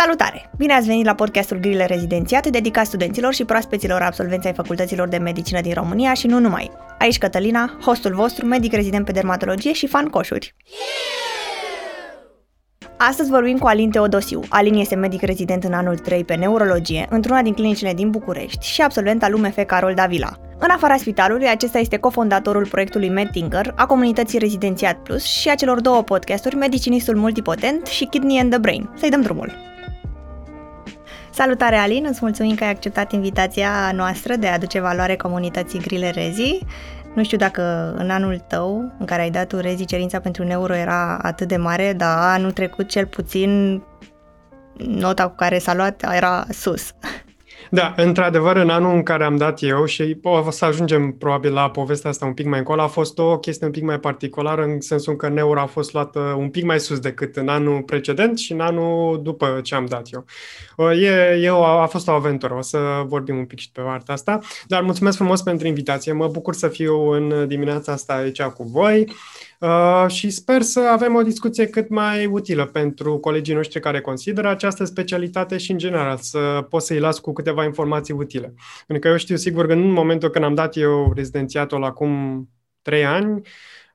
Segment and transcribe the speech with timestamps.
[0.00, 0.50] Salutare!
[0.56, 5.16] Bine ați venit la podcastul Grile Rezidențiat, dedicat studenților și proaspeților absolvenți ai facultăților de
[5.16, 6.70] medicină din România și nu numai.
[6.98, 10.54] Aici Cătălina, hostul vostru, medic rezident pe dermatologie și fan coșuri.
[12.96, 14.40] Astăzi vorbim cu Alin Teodosiu.
[14.48, 18.82] Alin este medic rezident în anul 3 pe neurologie, într-una din clinicile din București și
[18.82, 20.30] absolvent al UMF Carol Davila.
[20.58, 25.80] În afara spitalului, acesta este cofondatorul proiectului MedThinker, a comunității Rezidențiat Plus și a celor
[25.80, 28.90] două podcasturi Medicinistul Multipotent și Kidney and the Brain.
[28.96, 29.67] Să-i dăm drumul!
[31.38, 32.06] Salutare, Alin!
[32.08, 36.58] Îți mulțumim că ai acceptat invitația noastră de a aduce valoare comunității Grile Rezi.
[37.14, 40.50] Nu știu dacă în anul tău, în care ai dat tu Rezi, cerința pentru un
[40.50, 43.82] euro era atât de mare, dar anul trecut cel puțin
[44.76, 46.92] nota cu care s-a luat era sus.
[47.70, 51.70] Da, într-adevăr, în anul în care am dat eu și o să ajungem probabil la
[51.70, 54.80] povestea asta un pic mai încolo, a fost o chestie un pic mai particulară în
[54.80, 58.52] sensul că Neura a fost luată un pic mai sus decât în anul precedent și
[58.52, 60.24] în anul după ce am dat eu.
[60.92, 64.14] E, eu a, a fost o aventură, o să vorbim un pic și pe partea
[64.14, 68.62] asta, dar mulțumesc frumos pentru invitație, mă bucur să fiu în dimineața asta aici cu
[68.62, 69.00] voi.
[69.00, 69.14] Uh,
[70.06, 74.84] și sper să avem o discuție cât mai utilă pentru colegii noștri care consideră această
[74.84, 78.54] specialitate și, în general, să pot să-i las cu câteva informații utile.
[78.86, 82.42] Pentru că eu știu sigur că în momentul când am dat eu rezidențiatul acum
[82.82, 83.42] trei ani,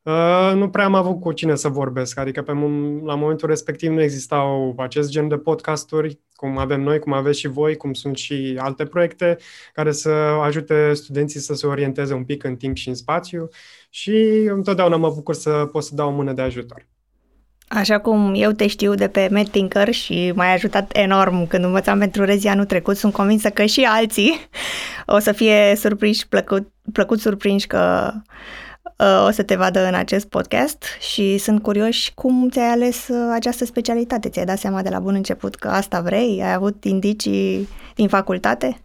[0.03, 2.51] Uh, nu prea am avut cu cine să vorbesc, adică pe,
[3.03, 7.47] la momentul respectiv nu existau acest gen de podcasturi, cum avem noi, cum aveți și
[7.47, 9.37] voi, cum sunt și alte proiecte
[9.73, 10.09] care să
[10.41, 13.49] ajute studenții să se orienteze un pic în timp și în spațiu
[13.95, 16.87] și întotdeauna mă bucur să pot să dau o mână de ajutor.
[17.67, 22.23] Așa cum eu te știu de pe MedThinker și m-ai ajutat enorm când învățam pentru
[22.23, 24.33] rezi anul trecut, sunt convinsă că și alții
[25.05, 28.11] o să fie surprinși, plăcut, plăcut surprinși că
[28.97, 33.31] uh, o să te vadă în acest podcast și sunt curioși cum ți-ai ales uh,
[33.33, 34.29] această specialitate.
[34.29, 36.41] Ți-ai dat seama de la bun început că asta vrei?
[36.43, 38.79] Ai avut indicii din facultate?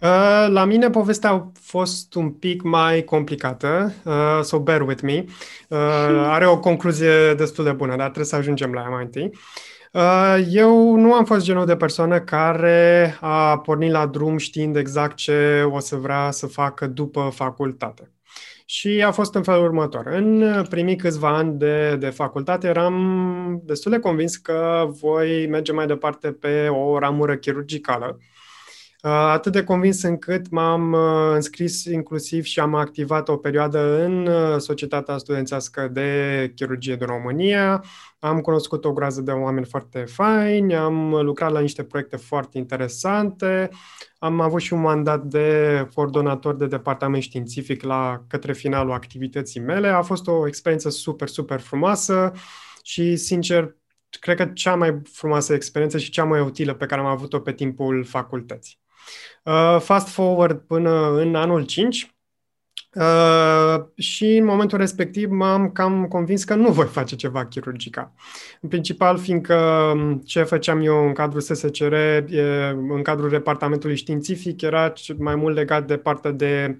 [0.00, 5.24] Uh, la mine povestea a fost un pic mai complicată, uh, so bear with me.
[5.68, 5.78] Uh,
[6.26, 9.30] are o concluzie destul de bună, dar trebuie să ajungem la ea mai întâi.
[9.92, 15.16] Uh, eu nu am fost genul de persoană care a pornit la drum știind exact
[15.16, 18.10] ce o să vrea să facă după facultate.
[18.64, 20.06] Și a fost în felul următor.
[20.06, 25.86] În primii câțiva ani de, de facultate eram destul de convins că voi merge mai
[25.86, 28.18] departe pe o ramură chirurgicală.
[28.18, 28.24] Uh,
[29.08, 34.58] atât de convins încât m-am uh, înscris inclusiv și am activat o perioadă în uh,
[34.58, 37.84] Societatea Studențească de Chirurgie din România.
[38.18, 43.70] Am cunoscut o groază de oameni foarte faini, am lucrat la niște proiecte foarte interesante,
[44.18, 49.88] am avut și un mandat de coordonator de departament științific la către finalul activității mele.
[49.88, 52.32] A fost o experiență super, super frumoasă
[52.82, 53.76] și, sincer,
[54.08, 57.52] cred că cea mai frumoasă experiență și cea mai utilă pe care am avut-o pe
[57.52, 58.79] timpul facultății.
[59.44, 62.14] Uh, fast forward până în anul 5
[62.94, 68.12] uh, și în momentul respectiv m-am cam convins că nu voi face ceva chirurgical.
[68.60, 69.54] În principal, fiindcă
[69.94, 71.94] um, ce făceam eu în cadrul SSCR,
[72.88, 76.78] în cadrul departamentului științific, era mai mult legat de partea de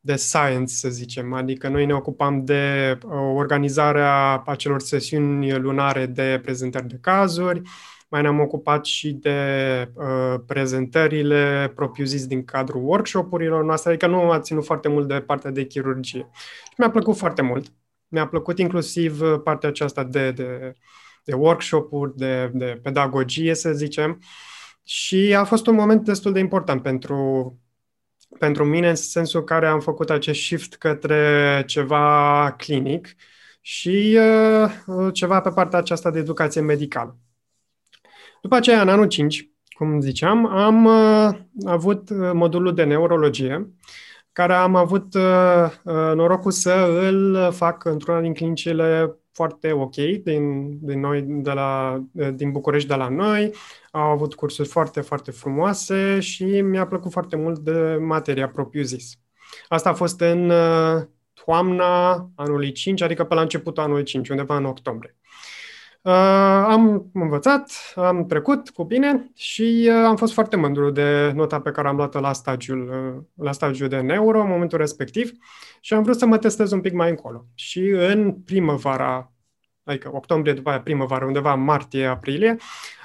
[0.00, 1.32] de science, să zicem.
[1.32, 7.62] Adică noi ne ocupam de uh, organizarea acelor sesiuni lunare de prezentări de cazuri,
[8.08, 14.40] mai ne-am ocupat și de uh, prezentările propriu-zis din cadrul workshop-urilor noastre, adică nu a
[14.40, 16.28] ținut foarte mult de partea de chirurgie.
[16.62, 17.72] Și mi-a plăcut foarte mult.
[18.08, 20.72] Mi-a plăcut inclusiv uh, partea aceasta de, de,
[21.24, 24.20] de workshop-uri, de, de pedagogie, să zicem.
[24.84, 27.58] Și a fost un moment destul de important pentru,
[28.38, 33.14] pentru mine, în sensul care am făcut acest shift către ceva clinic
[33.60, 34.18] și
[34.86, 37.18] uh, ceva pe partea aceasta de educație medicală.
[38.42, 43.72] După aceea, în anul 5, cum ziceam, am uh, avut uh, modulul de neurologie,
[44.32, 45.22] care am avut uh,
[45.84, 46.72] uh, norocul să
[47.10, 52.02] îl fac într-una din clinicile foarte ok din, din noi, de la,
[52.34, 53.54] din București de la noi.
[53.90, 59.18] Au avut cursuri foarte, foarte frumoase și mi-a plăcut foarte mult de materia propriu-zis.
[59.68, 61.02] Asta a fost în uh,
[61.44, 65.16] toamna anului 5, adică pe la începutul anului 5, undeva în octombrie.
[66.08, 66.14] Uh,
[66.66, 71.70] am învățat, am trecut cu bine și uh, am fost foarte mândru de nota pe
[71.70, 75.30] care am luat-o la stagiul, uh, la stagiul de neuro în momentul respectiv
[75.80, 77.46] și am vrut să mă testez un pic mai încolo.
[77.54, 79.32] Și în primăvara,
[79.84, 82.56] adică octombrie, după aia primăvară, undeva martie-aprilie,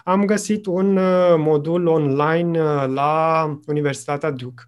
[0.04, 1.00] am găsit un
[1.38, 4.64] modul online la Universitatea Duke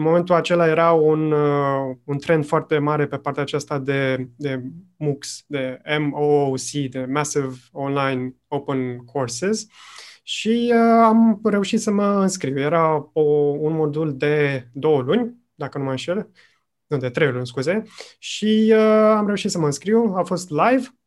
[0.00, 4.62] în momentul acela era un, uh, un trend foarte mare pe partea aceasta de, de
[4.96, 6.60] MOOCs, de MOOC,
[6.90, 9.66] de Massive Online Open Courses.
[10.22, 12.58] și uh, am reușit să mă înscriu.
[12.58, 13.20] Era o,
[13.58, 16.30] un modul de două luni, dacă nu mă înșel,
[16.86, 17.82] nu, de trei luni, scuze,
[18.18, 20.14] și uh, am reușit să mă înscriu.
[20.16, 20.99] A fost live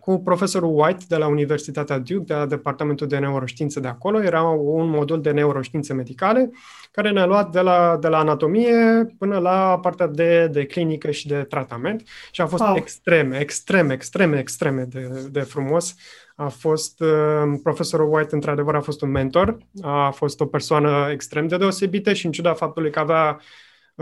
[0.00, 4.22] cu profesorul White de la Universitatea Duke, de la Departamentul de Neuroștiințe de acolo.
[4.22, 6.50] Era un modul de neuroștiințe medicale
[6.90, 11.26] care ne-a luat de la, de la anatomie până la partea de, de clinică și
[11.26, 12.76] de tratament și a fost wow.
[12.76, 15.94] extrem, extrem, extrem, extrem de, de frumos.
[16.36, 21.46] A fost, uh, profesorul White într-adevăr a fost un mentor, a fost o persoană extrem
[21.46, 23.40] de deosebită și în ciuda faptului că avea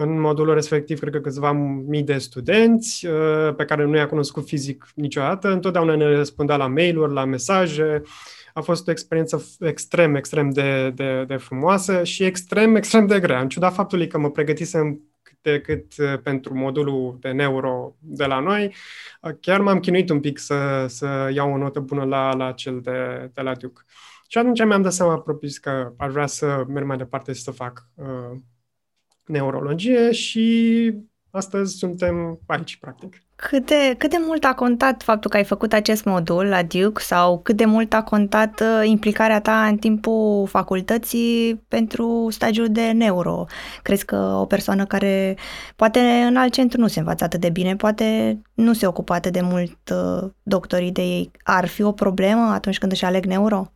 [0.01, 1.53] în modulul respectiv, cred că câțiva
[1.87, 5.53] mii de studenți uh, pe care nu i-a cunoscut fizic niciodată.
[5.53, 8.03] Întotdeauna ne răspundea la mail-uri, la mesaje.
[8.55, 13.41] A fost o experiență extrem, extrem de, de, de frumoasă și extrem, extrem de grea.
[13.41, 18.25] În ciuda faptului că mă pregătisem cât de cât uh, pentru modulul de neuro de
[18.25, 18.75] la noi,
[19.23, 22.81] uh, chiar m-am chinuit un pic să, să iau o notă bună la, la cel
[22.81, 23.83] de, de la Duke.
[24.29, 27.51] Și atunci mi-am dat seama propus că aș vrea să merg mai departe și să
[27.51, 28.39] fac uh,
[29.29, 30.95] neurologie și
[31.31, 33.23] astăzi suntem aici, practic.
[33.37, 37.03] Cât de, cât de mult a contat faptul că ai făcut acest modul la Duke
[37.03, 42.91] sau cât de mult a contat uh, implicarea ta în timpul facultății pentru stagiul de
[42.91, 43.45] neuro?
[43.83, 45.37] Crezi că o persoană care
[45.77, 49.33] poate în alt centru nu se învață atât de bine, poate nu se ocupă atât
[49.33, 53.73] de mult uh, doctorii de ei, ar fi o problemă atunci când își aleg neuro?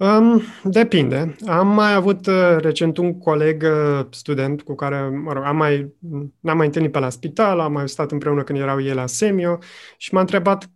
[0.00, 1.36] Um, depinde.
[1.46, 5.92] Am mai avut uh, recent un coleg uh, student cu care, mă rog, am mai,
[6.40, 9.58] n-am mai întâlnit pe la spital, am mai stat împreună când erau ei la Semio
[9.96, 10.70] și m-a întrebat uh,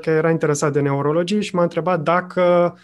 [0.00, 2.80] că era interesat de neurologie și m-a întrebat dacă Uh,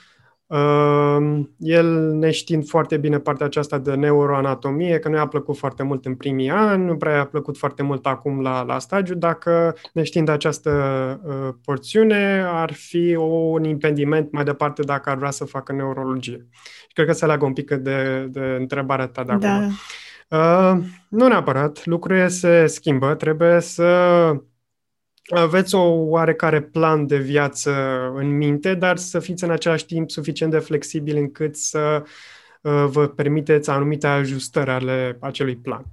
[1.59, 6.15] el neștiind foarte bine partea aceasta de neuroanatomie, că nu i-a plăcut foarte mult în
[6.15, 10.71] primii ani, nu prea i-a plăcut foarte mult acum la, la stagiu, dacă neștiind această
[11.25, 13.15] uh, porțiune ar fi
[13.53, 16.47] un impediment mai departe dacă ar vrea să facă neurologie.
[16.89, 19.41] Și cred că se leagă un pic de, de întrebarea ta de acum.
[19.49, 19.69] Da.
[20.39, 23.87] Uh, nu neapărat, lucrurile se schimbă, trebuie să
[25.31, 27.73] aveți o oarecare plan de viață
[28.15, 32.03] în minte, dar să fiți în același timp suficient de flexibil încât să
[32.63, 35.85] uh, vă permiteți anumite ajustări ale acelui plan.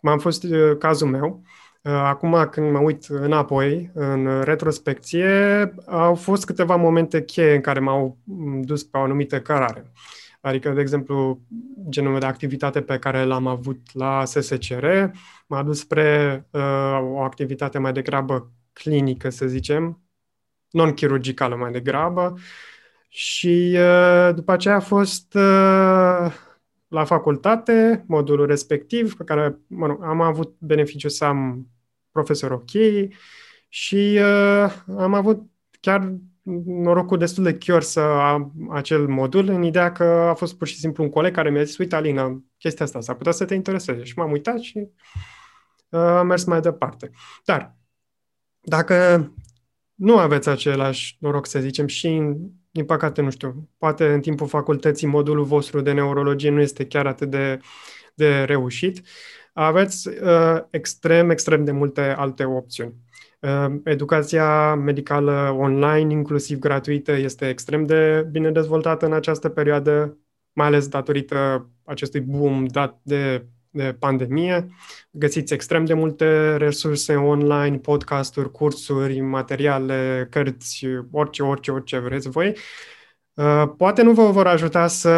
[0.00, 1.42] Cum am fost uh, cazul meu,
[1.82, 7.80] uh, acum când mă uit înapoi, în retrospecție, au fost câteva momente cheie în care
[7.80, 8.18] m-au
[8.60, 9.92] dus pe o anumită cărare.
[10.40, 11.40] Adică, de exemplu,
[11.88, 14.86] genul de activitate pe care l-am avut la SSCR
[15.46, 18.50] m-a dus spre uh, o activitate mai degrabă
[18.82, 20.00] clinică, să zicem,
[20.70, 22.38] non-chirurgicală mai degrabă.
[23.08, 26.32] Și uh, după aceea a fost uh,
[26.88, 31.68] la facultate, modulul respectiv, pe care mă rog, am avut beneficiu să am
[32.10, 32.70] profesor ok
[33.68, 35.42] și uh, am avut
[35.80, 36.14] chiar
[36.64, 40.76] norocul destul de chior să am acel modul, în ideea că a fost pur și
[40.78, 44.02] simplu un coleg care mi-a zis, uite Alina, chestia asta s-ar putea să te intereseze.
[44.02, 44.88] Și m-am uitat și
[45.88, 47.10] uh, am mers mai departe.
[47.44, 47.76] Dar
[48.68, 49.30] dacă
[49.94, 52.22] nu aveți același noroc, să zicem, și
[52.70, 57.06] din păcate, nu știu, poate în timpul facultății modulul vostru de neurologie nu este chiar
[57.06, 57.58] atât de,
[58.14, 59.02] de reușit,
[59.52, 62.94] aveți uh, extrem, extrem de multe alte opțiuni.
[63.40, 70.18] Uh, educația medicală online, inclusiv gratuită, este extrem de bine dezvoltată în această perioadă,
[70.52, 74.68] mai ales datorită acestui boom dat de de pandemie.
[75.10, 82.56] Găsiți extrem de multe resurse online, podcasturi, cursuri, materiale, cărți, orice, orice, orice vreți voi.
[83.34, 85.10] Uh, poate nu vă vor ajuta să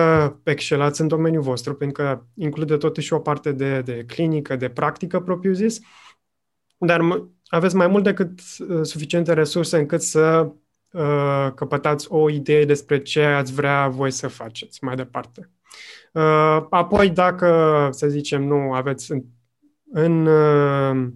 [0.43, 5.21] excelați în domeniul vostru, pentru că include totuși o parte de, de clinică, de practică
[5.21, 5.79] propriu-zis,
[6.79, 7.01] dar
[7.47, 10.53] aveți mai mult decât uh, suficiente resurse încât să
[10.91, 15.51] uh, căpătați o idee despre ce ați vrea voi să faceți mai departe.
[16.13, 19.23] Uh, apoi, dacă, să zicem, nu aveți în,
[19.93, 21.09] în, uh,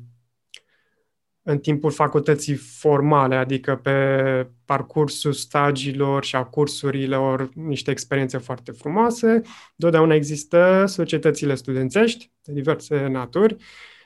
[1.42, 9.40] în timpul facultății formale, adică pe parcursul stagiilor și a cursurilor, niște experiențe foarte frumoase,
[9.76, 13.56] totdeauna există societățile studențești de diverse naturi.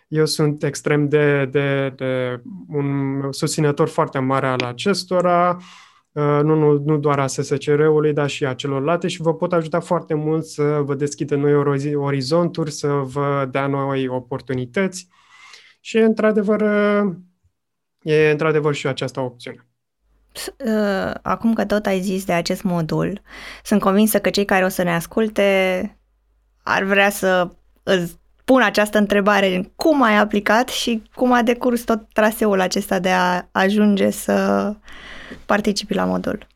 [0.08, 5.56] Eu sunt extrem de, de, de un susținător foarte mare al acestora.
[6.16, 9.80] Uh, nu, nu, nu doar a SSCR-ului, dar și a celorlalte și vă pot ajuta
[9.80, 11.54] foarte mult să vă deschidă noi
[11.94, 15.08] orizonturi, să vă dea noi oportunități
[15.80, 17.14] și, într-adevăr, uh,
[18.02, 19.66] e într-adevăr și această opțiune.
[20.64, 23.20] Uh, acum că tot ai zis de acest modul,
[23.62, 25.98] sunt convinsă că cei care o să ne asculte
[26.62, 27.48] ar vrea să
[27.82, 29.72] îți pun această întrebare.
[29.74, 34.74] Cum ai aplicat și cum a decurs tot traseul acesta de a ajunge să
[35.46, 36.46] participi la modul?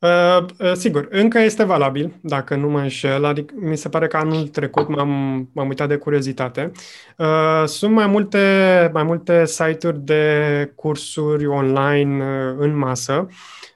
[0.00, 3.24] Uh, uh, sigur, încă este valabil, dacă nu mă înșel.
[3.24, 5.10] Adică mi se pare că anul trecut m-am,
[5.52, 6.70] m-am uitat de curiozitate.
[7.16, 13.26] Uh, sunt mai multe, mai multe site-uri de cursuri online uh, în masă.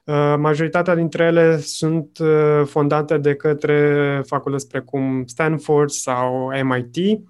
[0.05, 7.21] Uh, majoritatea dintre ele sunt uh, fondate de către facultăți precum Stanford sau MIT.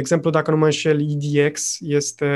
[0.00, 2.26] De exemplu, dacă nu mă înșel, EDX este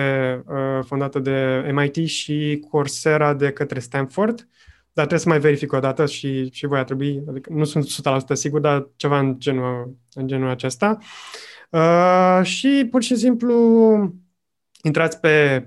[0.46, 4.38] uh, fondată de MIT și Coursera de către Stanford.
[4.38, 4.46] Uh,
[4.94, 7.86] dar trebuie să mai verific o dată și, și voi a trebui, adică nu sunt
[8.32, 10.98] 100% sigur, dar ceva în genul, în genul acesta.
[11.70, 13.54] Uh, și pur și simplu
[14.82, 15.66] intrați pe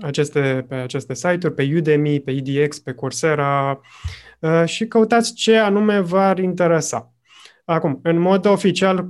[0.00, 3.80] aceste, pe aceste site-uri, pe Udemy, pe EDX, pe Coursera
[4.40, 7.14] uh, și căutați ce anume v-ar interesa.
[7.68, 9.08] Acum, în mod oficial,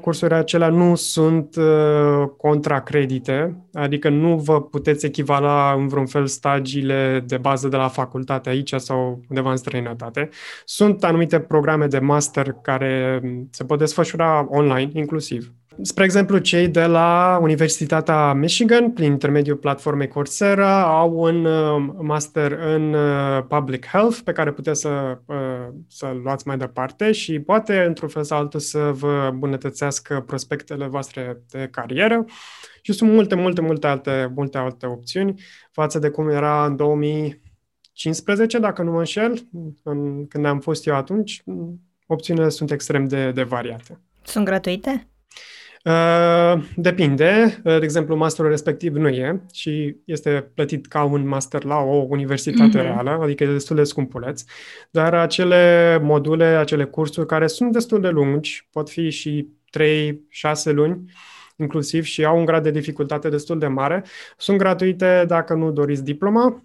[0.00, 7.24] cursurile acelea nu sunt uh, contracredite, adică nu vă puteți echivala în vreun fel stagiile
[7.26, 10.28] de bază de la facultate aici sau undeva în străinătate.
[10.64, 13.20] Sunt anumite programe de master care
[13.50, 15.52] se pot desfășura online, inclusiv.
[15.82, 22.52] Spre exemplu, cei de la Universitatea Michigan, prin intermediul platformei Coursera, au un uh, master
[22.52, 27.84] în uh, Public Health pe care puteți să, uh, să luați mai departe și poate,
[27.86, 32.24] într-un fel sau altul, să vă îmbunătățească prospectele voastre de carieră.
[32.82, 38.58] Și sunt multe, multe, multe alte, multe alte opțiuni față de cum era în 2015,
[38.58, 39.48] dacă nu mă înșel,
[39.82, 41.42] în, când am fost eu atunci.
[42.06, 44.00] Opțiunile sunt extrem de, de variate.
[44.22, 45.08] Sunt gratuite?
[45.84, 47.60] Uh, depinde.
[47.64, 52.06] Uh, de exemplu, masterul respectiv nu e și este plătit ca un master la o
[52.08, 52.82] universitate mm-hmm.
[52.82, 54.44] reală, adică e destul de scumpuleț,
[54.90, 59.48] dar acele module, acele cursuri care sunt destul de lungi, pot fi și
[59.78, 61.12] 3-6 luni,
[61.56, 64.04] inclusiv și au un grad de dificultate destul de mare,
[64.36, 66.64] sunt gratuite dacă nu doriți diploma,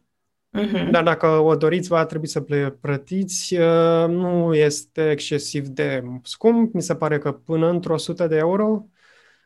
[0.57, 0.89] Uh-huh.
[0.91, 2.45] Dar dacă o doriți, va trebui să
[2.81, 3.55] plătiți.
[3.55, 8.89] Uh, nu este excesiv de scump, mi se pare că până într-o 100 de euro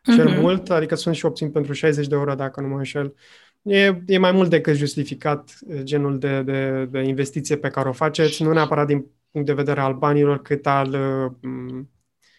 [0.04, 0.40] cel uh-huh.
[0.40, 3.14] mult, adică sunt și opțiuni pentru 60 de euro, dacă nu mă înșel.
[3.62, 8.44] E, e mai mult decât justificat genul de, de, de investiție pe care o faceți,
[8.44, 11.82] nu neapărat din punct de vedere al banilor, cât al uh,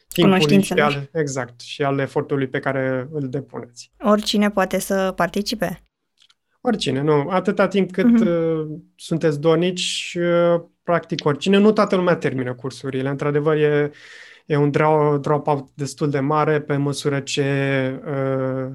[0.09, 3.93] timpului și al, exact, și al efortului pe care îl depuneți.
[4.01, 5.83] Oricine poate să participe?
[6.61, 7.29] Oricine, nu.
[7.29, 8.67] Atâta timp cât uh-huh.
[8.97, 11.59] sunteți donici, uh, practic oricine.
[11.59, 13.09] Nu toată lumea termină cursurile.
[13.09, 13.91] Într-adevăr, e,
[14.45, 14.71] e un
[15.21, 18.73] drop-out destul de mare pe măsură ce uh,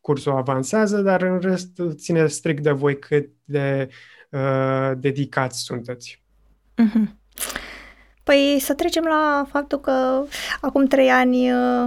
[0.00, 3.88] cursul avansează, dar în rest ține strict de voi cât de
[4.30, 6.22] uh, dedicați sunteți.
[6.82, 7.20] Uh-huh.
[8.22, 10.22] Păi să trecem la faptul că
[10.60, 11.84] acum trei ani uh,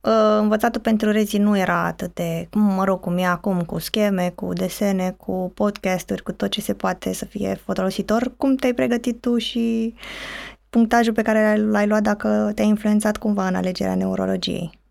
[0.00, 4.32] uh, învățatul pentru rezi nu era atât de, mă rog, cum e acum, cu scheme,
[4.34, 8.32] cu desene, cu podcasturi, cu tot ce se poate să fie folositor.
[8.36, 9.94] Cum te-ai pregătit tu și
[10.74, 14.82] punctajul pe care l-ai luat dacă te-a influențat cumva în alegerea neurologiei.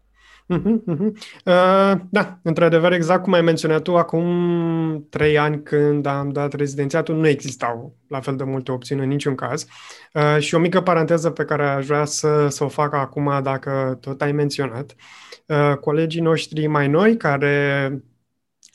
[0.53, 1.11] Uh-huh, uh-huh.
[1.45, 7.15] Uh, da, într-adevăr, exact cum ai menționat tu, acum trei ani când am dat rezidențiatul,
[7.15, 9.65] nu existau la fel de multe opțiuni în niciun caz.
[10.13, 13.97] Uh, și o mică paranteză pe care aș vrea să, să o fac acum, dacă
[14.01, 14.95] tot ai menționat.
[15.45, 17.89] Uh, colegii noștri mai noi, care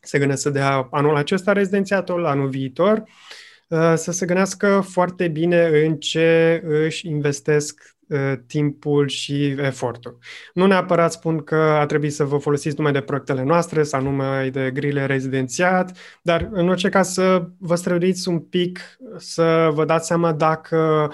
[0.02, 3.47] se gândesc să dea anul acesta rezidențiatul, anul viitor, uh, Uh,
[3.94, 10.18] să se gândească foarte bine în ce își investesc uh, timpul și efortul.
[10.54, 14.50] Nu neapărat spun că a trebuit să vă folosiți numai de proiectele noastre sau numai
[14.50, 18.80] de grile rezidențiat, dar în orice caz să vă străduiți un pic
[19.16, 21.12] să vă dați seama dacă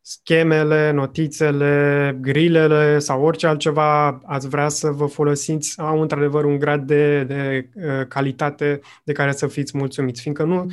[0.00, 6.86] schemele, notițele, grilele sau orice altceva ați vrea să vă folosiți au într-adevăr un grad
[6.86, 10.66] de, de uh, calitate de care să fiți mulțumiți, fiindcă nu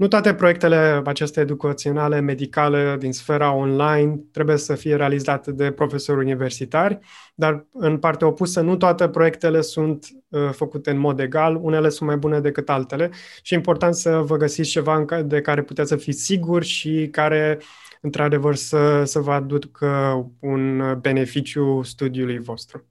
[0.00, 6.18] nu toate proiectele acestea educaționale, medicale, din sfera online, trebuie să fie realizate de profesori
[6.18, 6.98] universitari,
[7.34, 12.08] dar în partea opusă, nu toate proiectele sunt uh, făcute în mod egal, unele sunt
[12.08, 13.10] mai bune decât altele
[13.42, 17.58] și e important să vă găsiți ceva de care puteți să fiți siguri și care,
[18.00, 19.86] într-adevăr, să, să vă aducă
[20.38, 22.89] un beneficiu studiului vostru.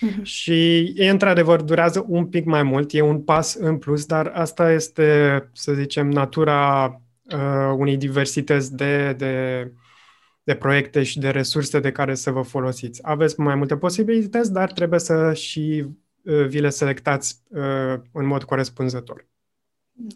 [0.00, 0.22] Uh-huh.
[0.22, 4.72] Și e într-adevăr, durează un pic mai mult, e un pas în plus, dar asta
[4.72, 6.84] este, să zicem, natura
[7.22, 9.72] uh, unei diversități de, de,
[10.42, 13.00] de proiecte și de resurse de care să vă folosiți.
[13.02, 15.86] Aveți mai multe posibilități, dar trebuie să și
[16.22, 19.28] uh, vi le selectați uh, în mod corespunzător.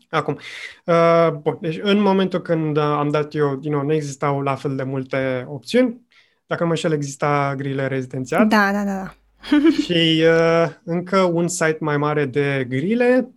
[0.08, 0.38] Acum,
[0.84, 4.76] uh, bun, deci în momentul când am dat eu, din nou, nu existau la fel
[4.76, 6.06] de multe opțiuni.
[6.46, 8.48] Dacă nu mă înșel, exista grile rezidențiat.
[8.48, 8.94] Da, da, da.
[8.94, 9.14] da.
[9.84, 13.30] și uh, încă un site mai mare de grile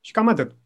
[0.00, 0.56] și cam atât.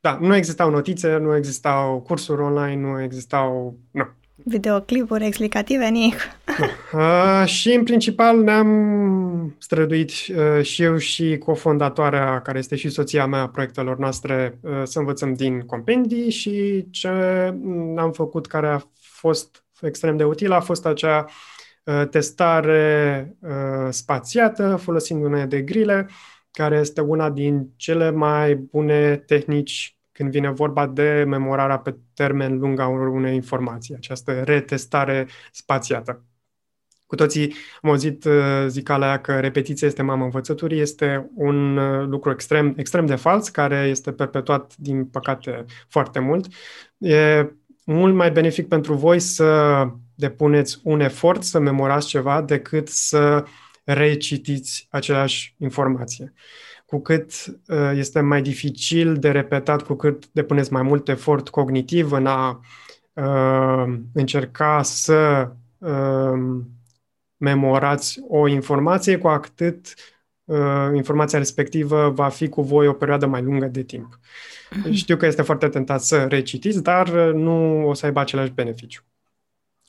[0.00, 3.78] da, nu existau notițe, nu existau cursuri online, nu existau...
[3.90, 4.08] Nu.
[4.34, 6.14] Videoclipuri explicative, nic.
[6.92, 13.26] Uh, și în principal ne-am străduit uh, și eu și cofondatoarea, care este și soția
[13.26, 17.08] mea a proiectelor noastre, uh, să învățăm din compendii și ce
[17.96, 21.55] am făcut care a fost extrem de util a fost acea uh,
[22.10, 26.08] testare uh, spațiată folosind de grile,
[26.50, 32.58] care este una din cele mai bune tehnici când vine vorba de memorarea pe termen
[32.58, 36.24] lung a unei informații, această retestare spațiată.
[37.06, 42.06] Cu toții am auzit uh, zicala aia că repetiția este mama învățăturii, este un uh,
[42.06, 46.46] lucru extrem, extrem de fals, care este perpetuat, din păcate, foarte mult.
[46.98, 47.46] E
[47.84, 49.44] mult mai benefic pentru voi să
[50.16, 53.44] depuneți un efort să memorați ceva decât să
[53.84, 56.32] recitiți aceeași informație
[56.86, 57.32] cu cât
[57.66, 62.60] uh, este mai dificil de repetat, cu cât depuneți mai mult efort cognitiv în a
[63.12, 66.60] uh, încerca să uh,
[67.36, 69.94] memorați o informație, cu atât
[70.44, 74.18] uh, informația respectivă va fi cu voi o perioadă mai lungă de timp.
[74.18, 74.92] Mm-hmm.
[74.92, 79.02] Știu că este foarte tentat să recitiți, dar nu o să aibă același beneficiu.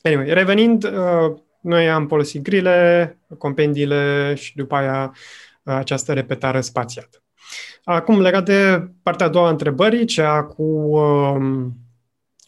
[0.02, 5.14] Anyway, revenind, uh, noi am folosit grile, compendiile și după aia
[5.64, 7.24] această repetare spațiată.
[7.84, 11.78] Acum, legat de partea a doua a întrebării, cea cu um,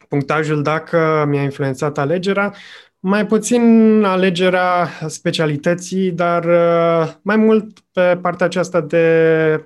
[0.08, 2.54] punctajul dacă mi-a influențat alegerea,
[3.00, 9.64] mai puțin alegerea specialității, dar uh, mai mult pe partea aceasta de uh,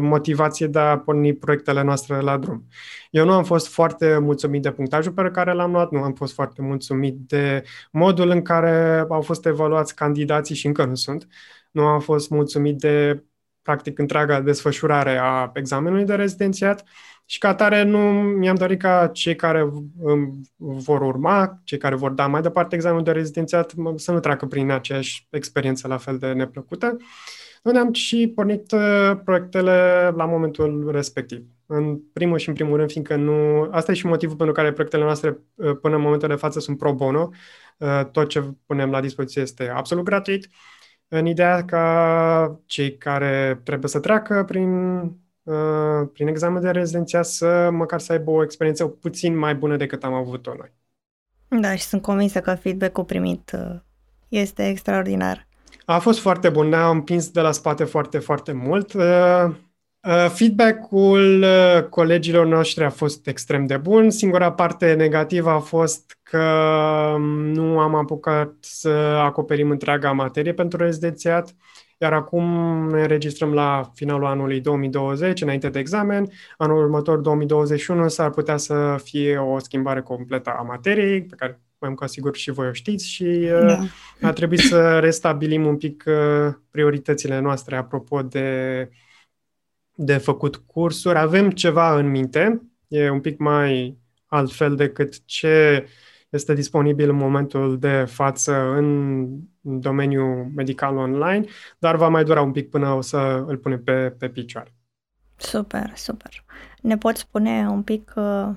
[0.00, 2.66] motivație de a porni proiectele noastre la drum.
[3.10, 6.34] Eu nu am fost foarte mulțumit de punctajul pe care l-am luat, nu am fost
[6.34, 11.26] foarte mulțumit de modul în care au fost evaluați candidații și încă nu sunt.
[11.70, 13.24] Nu am fost mulțumit de
[13.62, 16.84] practic întreaga desfășurare a examenului de rezidențiat
[17.24, 19.72] și ca atare nu mi-am dorit ca cei care
[20.56, 24.70] vor urma, cei care vor da mai departe examenul de rezidențiat să nu treacă prin
[24.70, 26.96] aceeași experiență la fel de neplăcută.
[27.62, 31.46] Noi am și pornit uh, proiectele la momentul respectiv.
[31.66, 33.68] În primul și în primul rând, fiindcă nu...
[33.70, 36.78] Asta e și motivul pentru care proiectele noastre uh, până în momentul de față sunt
[36.78, 37.30] pro bono.
[37.78, 40.48] Uh, tot ce punem la dispoziție este absolut gratuit
[41.12, 44.98] în ideea ca cei care trebuie să treacă prin,
[45.42, 50.04] uh, prin examen de rezidenția să măcar să aibă o experiență puțin mai bună decât
[50.04, 50.72] am avut-o noi.
[51.60, 53.80] Da, și sunt convinsă că feedback-ul primit uh,
[54.28, 55.48] este extraordinar.
[55.90, 58.92] A fost foarte bun, ne-a împins de la spate foarte, foarte mult.
[58.92, 59.50] Uh,
[60.08, 64.10] Uh, feedback-ul uh, colegilor noștri a fost extrem de bun.
[64.10, 66.42] Singura parte negativă a fost că
[67.14, 67.22] um,
[67.52, 68.88] nu am apucat să
[69.24, 71.54] acoperim întreaga materie pentru rezidențiat,
[71.98, 72.44] iar acum
[72.88, 76.26] ne înregistrăm la finalul anului 2020, înainte de examen.
[76.56, 81.94] Anul următor, 2021, s-ar putea să fie o schimbare completă a materiei, pe care mai
[81.94, 84.28] ca sigur și voi o știți și uh, da.
[84.28, 86.04] a trebuit să restabilim un pic
[86.70, 88.88] prioritățile noastre apropo de
[90.02, 91.18] de făcut cursuri.
[91.18, 95.86] Avem ceva în minte, e un pic mai altfel decât ce
[96.28, 99.26] este disponibil în momentul de față în
[99.60, 101.44] domeniul medical online,
[101.78, 104.74] dar va mai dura un pic până o să îl punem pe, pe picioare.
[105.36, 106.44] Super, super.
[106.80, 108.48] Ne poți spune un pic, uh,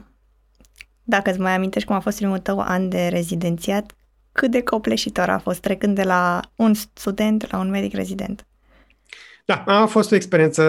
[1.04, 3.92] dacă îți mai amintești cum a fost primul tău an de rezidențiat,
[4.32, 8.46] cât de copleșitor a fost trecând de la un student la un medic rezident?
[9.46, 10.64] Da, a fost o experiență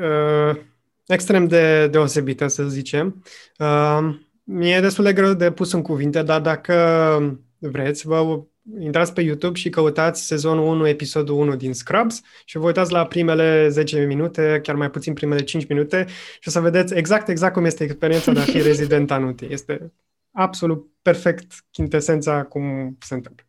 [0.00, 0.62] uh,
[1.06, 3.22] extrem de deosebită, să zicem.
[3.58, 3.98] Uh,
[4.44, 8.40] mi-e destul de greu de pus în cuvinte, dar dacă vreți, vă
[8.80, 13.06] intrați pe YouTube și căutați sezonul 1, episodul 1 din Scrubs și vă uitați la
[13.06, 16.06] primele 10 minute, chiar mai puțin primele 5 minute
[16.40, 19.46] și o să vedeți exact, exact cum este experiența de a fi rezident anuti.
[19.52, 19.92] Este
[20.32, 23.44] absolut perfect chintesența cum se întâmplă.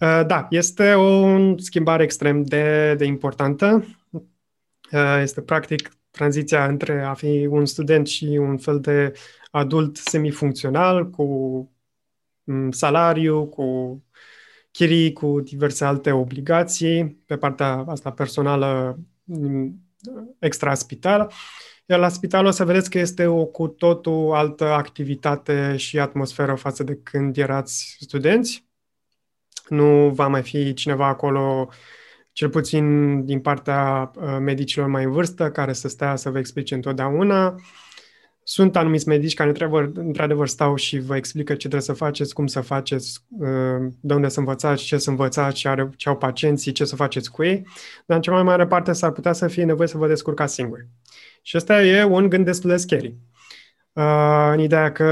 [0.00, 3.84] Uh, da, este o schimbare extrem de, de importantă.
[4.92, 9.12] Uh, este practic tranziția între a fi un student și un fel de
[9.50, 11.24] adult semifuncțional, cu
[12.44, 14.02] mm, salariu, cu
[14.76, 19.80] chirii, cu diverse alte obligații, pe partea asta personală mm,
[20.38, 21.32] extra-spital.
[21.86, 26.54] Iar la spital o să vedeți că este o cu totul altă activitate și atmosferă
[26.54, 28.66] față de când erați studenți.
[29.68, 31.68] Nu va mai fi cineva acolo
[32.32, 36.74] cel puțin din partea uh, medicilor mai în vârstă, care să stea să vă explice
[36.74, 37.54] întotdeauna.
[38.48, 42.46] Sunt anumiți medici care într-adevăr, într-adevăr stau și vă explică ce trebuie să faceți, cum
[42.46, 46.72] să faceți, uh, de unde să învățați, ce să învățați, ce, are, ce au pacienții,
[46.72, 47.66] ce să faceți cu ei,
[48.06, 50.88] dar în cea mai mare parte s-ar putea să fie nevoie să vă descurcați singuri.
[51.42, 53.16] Și ăsta e un gând destul de scary.
[53.92, 55.04] Uh, în ideea că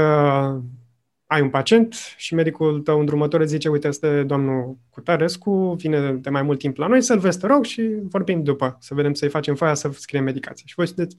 [1.25, 6.29] ai un pacient și medicul tău îndrumător îți zice, uite, este domnul Cutarescu, vine de
[6.29, 9.29] mai mult timp la noi, să-l vezi, te rog, și vorbim după, să vedem să-i
[9.29, 10.63] facem foaia să scriem medicație.
[10.67, 11.17] Și voi sunteți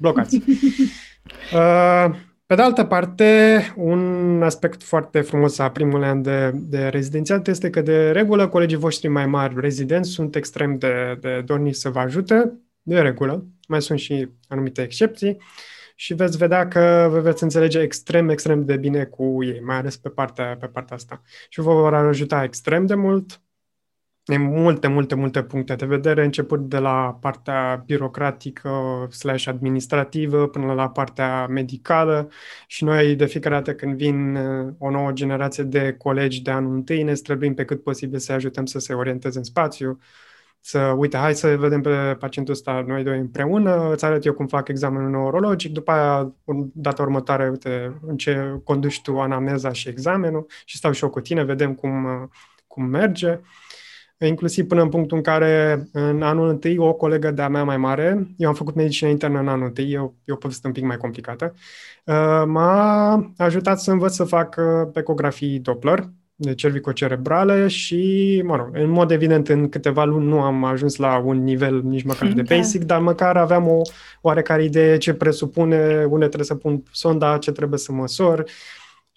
[0.00, 0.42] blocați.
[1.54, 2.14] Uh,
[2.46, 7.70] pe de altă parte, un aspect foarte frumos a primului an de, de rezidențiat este
[7.70, 11.98] că, de regulă, colegii voștri mai mari rezidenți sunt extrem de, de dorni să vă
[11.98, 13.46] ajute, de regulă.
[13.68, 15.36] Mai sunt și anumite excepții
[15.94, 19.96] și veți vedea că vă veți înțelege extrem, extrem de bine cu ei, mai ales
[19.96, 21.22] pe partea, pe partea asta.
[21.48, 23.40] Și vă vor ajuta extrem de mult
[24.34, 28.70] în multe, multe, multe puncte de vedere, începând de la partea birocratică
[29.10, 32.28] slash administrativă până la partea medicală
[32.66, 36.74] și noi de fiecare dată când vin uh, o nouă generație de colegi de anul
[36.74, 39.98] întâi ne străduim pe cât posibil să ajutăm să se orienteze în spațiu,
[40.60, 44.46] să, uite, hai să vedem pe pacientul ăsta noi doi împreună, îți arăt eu cum
[44.46, 46.34] fac examenul neurologic, după aia,
[46.72, 51.20] data următoare, uite, în ce conduci tu anamneza și examenul și stau și eu cu
[51.20, 52.28] tine, vedem cum, uh,
[52.66, 53.30] cum merge.
[53.30, 53.38] Uh,
[54.26, 58.26] inclusiv până în punctul în care în anul întâi o colegă de-a mea mai mare,
[58.36, 60.96] eu am făcut medicină internă în anul întâi, eu, e o poveste un pic mai
[60.96, 61.54] complicată,
[62.04, 66.08] uh, m-a ajutat să învăț să fac uh, ecografii Doppler,
[66.40, 71.18] de cervicocerebrale și, mă rog, în mod evident, în câteva luni nu am ajuns la
[71.18, 72.54] un nivel nici măcar de da.
[72.54, 73.80] basic, dar măcar aveam o
[74.20, 78.44] oarecare idee ce presupune, unde trebuie să pun sonda, ce trebuie să măsor,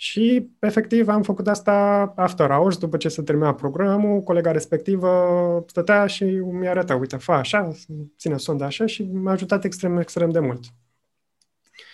[0.02, 1.74] și, efectiv, am făcut asta
[2.16, 7.38] after hours, după ce se termina programul, colega respectivă stătea și mi arăta, uite, fa
[7.38, 7.72] așa,
[8.18, 10.64] ține sonda așa și m-a ajutat extrem, extrem de mult.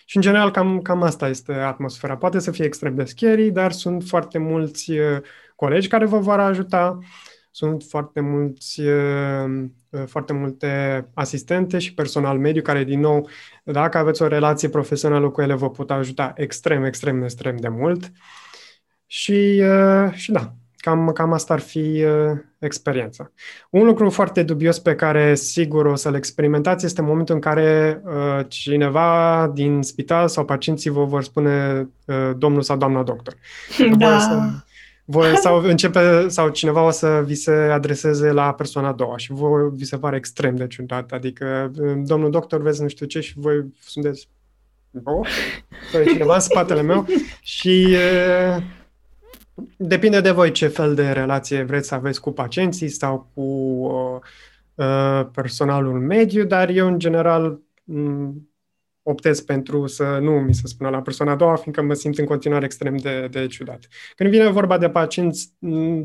[0.05, 2.17] Și, în general, cam, cam asta este atmosfera.
[2.17, 5.21] Poate să fie extrem de scary, dar sunt foarte mulți uh,
[5.55, 6.99] colegi care vă vor ajuta,
[7.51, 9.69] sunt foarte mulți uh, Uh,
[10.05, 13.29] foarte multe asistente și personal mediu care, din nou,
[13.63, 18.11] dacă aveți o relație profesională cu ele, vă pot ajuta extrem, extrem, extrem de mult.
[19.05, 23.31] Și, uh, și da, cam, cam asta ar fi uh, experiența.
[23.69, 28.01] Un lucru foarte dubios pe care sigur o să-l experimentați este momentul în care
[28.47, 31.89] cineva din spital sau pacienții vă vor spune
[32.37, 33.33] domnul sau doamna doctor.
[33.97, 34.19] Da.
[34.19, 34.65] Să,
[35.09, 39.31] voi, sau începe, sau cineva o să vi se adreseze la persoana a doua și
[39.31, 41.11] voi vi se pare extrem de ciudat.
[41.11, 41.71] Adică,
[42.03, 44.29] domnul doctor, vezi nu știu ce și voi sunteți
[45.03, 45.27] oh,
[45.91, 47.05] sau cineva în spatele meu
[47.41, 48.63] și e,
[49.77, 53.41] depinde de voi ce fel de relație vreți să aveți cu pacienții sau cu
[54.75, 57.59] uh, personalul mediu, dar eu, în general,
[59.09, 62.25] optez pentru să nu mi se spună la persoana a doua, fiindcă mă simt în
[62.25, 63.87] continuare extrem de, de ciudat.
[64.15, 65.53] Când vine vorba de pacienți,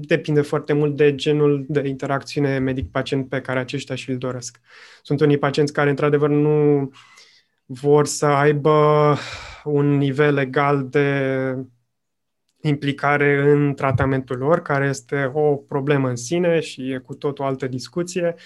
[0.01, 4.61] depinde foarte mult de genul de interacțiune medic-pacient pe care aceștia și-l doresc.
[5.03, 6.91] Sunt unii pacienți care, într-adevăr, nu
[7.65, 9.17] vor să aibă
[9.65, 11.57] un nivel egal de
[12.61, 17.45] implicare în tratamentul lor, care este o problemă în sine și e cu tot o
[17.45, 18.35] altă discuție.
[18.37, 18.43] Uh,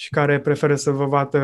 [0.00, 1.38] și care preferă să vă vadă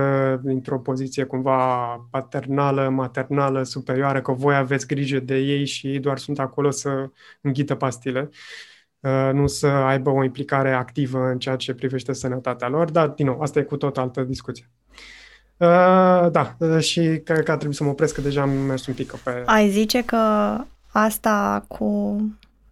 [0.44, 6.18] într-o poziție cumva paternală, maternală, superioară, că voi aveți grijă de ei și ei doar
[6.18, 8.30] sunt acolo să înghită pastile,
[9.00, 13.26] uh, nu să aibă o implicare activă în ceea ce privește sănătatea lor, dar, din
[13.26, 14.70] nou, asta e cu tot altă discuție.
[15.56, 18.86] Uh, da, uh, și cred că ar trebui să mă opresc, că deja am mers
[18.86, 19.42] un pic pe...
[19.46, 20.16] Ai zice că
[20.92, 22.16] asta cu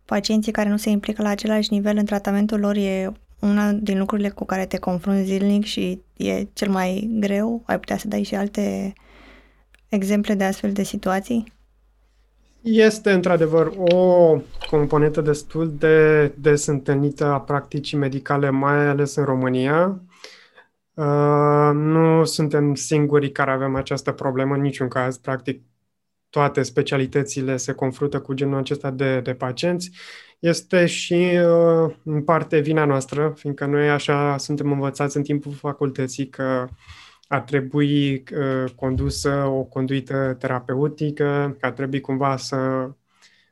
[0.04, 3.12] pacienții care nu se implică la același nivel în tratamentul lor e
[3.42, 7.62] una din lucrurile cu care te confrunți zilnic și e cel mai greu?
[7.66, 8.92] Ai putea să dai și alte
[9.88, 11.52] exemple de astfel de situații?
[12.62, 14.36] Este într-adevăr o
[14.70, 20.02] componentă destul de des întâlnită a practicii medicale, mai ales în România.
[20.94, 25.16] Uh, nu suntem singurii care avem această problemă în niciun caz.
[25.16, 25.62] Practic,
[26.30, 29.90] toate specialitățile se confruntă cu genul acesta de, de pacienți
[30.42, 36.28] este și uh, în parte vina noastră, fiindcă noi așa suntem învățați în timpul facultății
[36.28, 36.68] că
[37.28, 42.56] ar trebui uh, condusă o conduită terapeutică, că ar trebui cumva să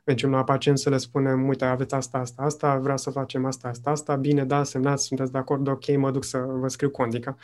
[0.05, 3.69] mergem la pacient să le spunem, uite, aveți asta, asta, asta, vreau să facem asta,
[3.69, 7.37] asta, asta, bine, da, semnați, sunteți de acord, ok, mă duc să vă scriu condica.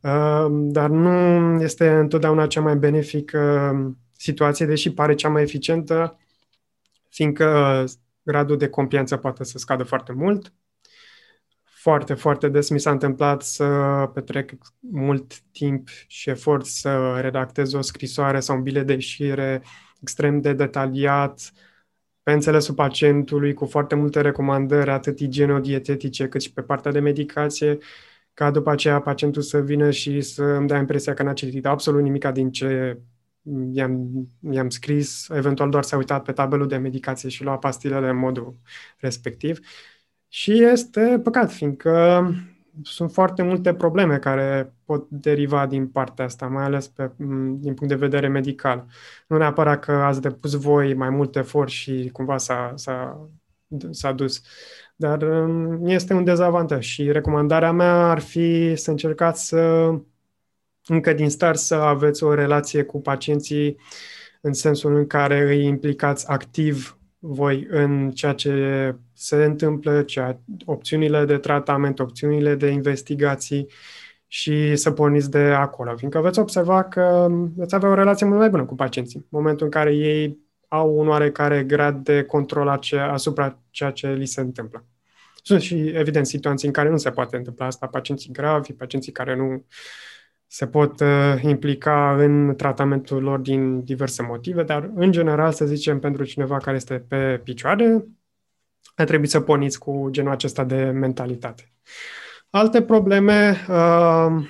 [0.00, 1.12] Uh, dar nu
[1.62, 3.72] este întotdeauna cea mai benefică
[4.16, 6.18] situație, deși pare cea mai eficientă,
[7.08, 7.84] fiindcă
[8.24, 10.52] gradul de complianță poate să scadă foarte mult.
[11.64, 13.64] foarte, foarte des mi s-a întâmplat să
[14.14, 19.62] petrec mult timp și efort să redactez o scrisoare sau un bilet de ieșire
[20.00, 21.52] extrem de detaliat,
[22.22, 27.78] pe înțelesul pacientului, cu foarte multe recomandări, atât igienodietetice cât și pe partea de medicație,
[28.34, 32.02] ca după aceea pacientul să vină și să îmi dea impresia că n-a citit absolut
[32.02, 32.98] nimic din ce
[33.72, 34.10] i-am,
[34.50, 38.56] i-am scris, eventual doar s-a uitat pe tabelul de medicație și lua pastilele în modul
[38.98, 39.58] respectiv.
[40.28, 42.26] Și este păcat, fiindcă
[42.82, 47.12] sunt foarte multe probleme care pot deriva din partea asta, mai ales pe,
[47.56, 48.86] din punct de vedere medical.
[49.26, 53.28] Nu neapărat că ați depus voi mai multe efort și cumva s-a, s-a,
[53.90, 54.42] s-a dus,
[54.96, 55.48] dar
[55.84, 59.94] este un dezavantaj și recomandarea mea ar fi să încercați să
[60.86, 63.76] încă din start să aveți o relație cu pacienții
[64.40, 71.24] în sensul în care îi implicați activ voi în ceea ce se întâmplă, ceea, opțiunile
[71.24, 73.66] de tratament, opțiunile de investigații
[74.26, 78.48] și să porniți de acolo, fiindcă veți observa că veți avea o relație mult mai
[78.48, 79.18] bună cu pacienții.
[79.18, 84.26] În momentul în care ei au un oarecare grad de control asupra ceea ce li
[84.26, 84.84] se întâmplă.
[85.42, 89.36] Sunt și, evident, situații în care nu se poate întâmpla asta, pacienții gravi, pacienții care
[89.36, 89.64] nu
[90.54, 95.98] se pot uh, implica în tratamentul lor din diverse motive, dar în general, să zicem,
[95.98, 98.04] pentru cineva care este pe picioare,
[98.94, 101.72] ar trebui să porniți cu genul acesta de mentalitate.
[102.50, 104.48] Alte probleme, uh,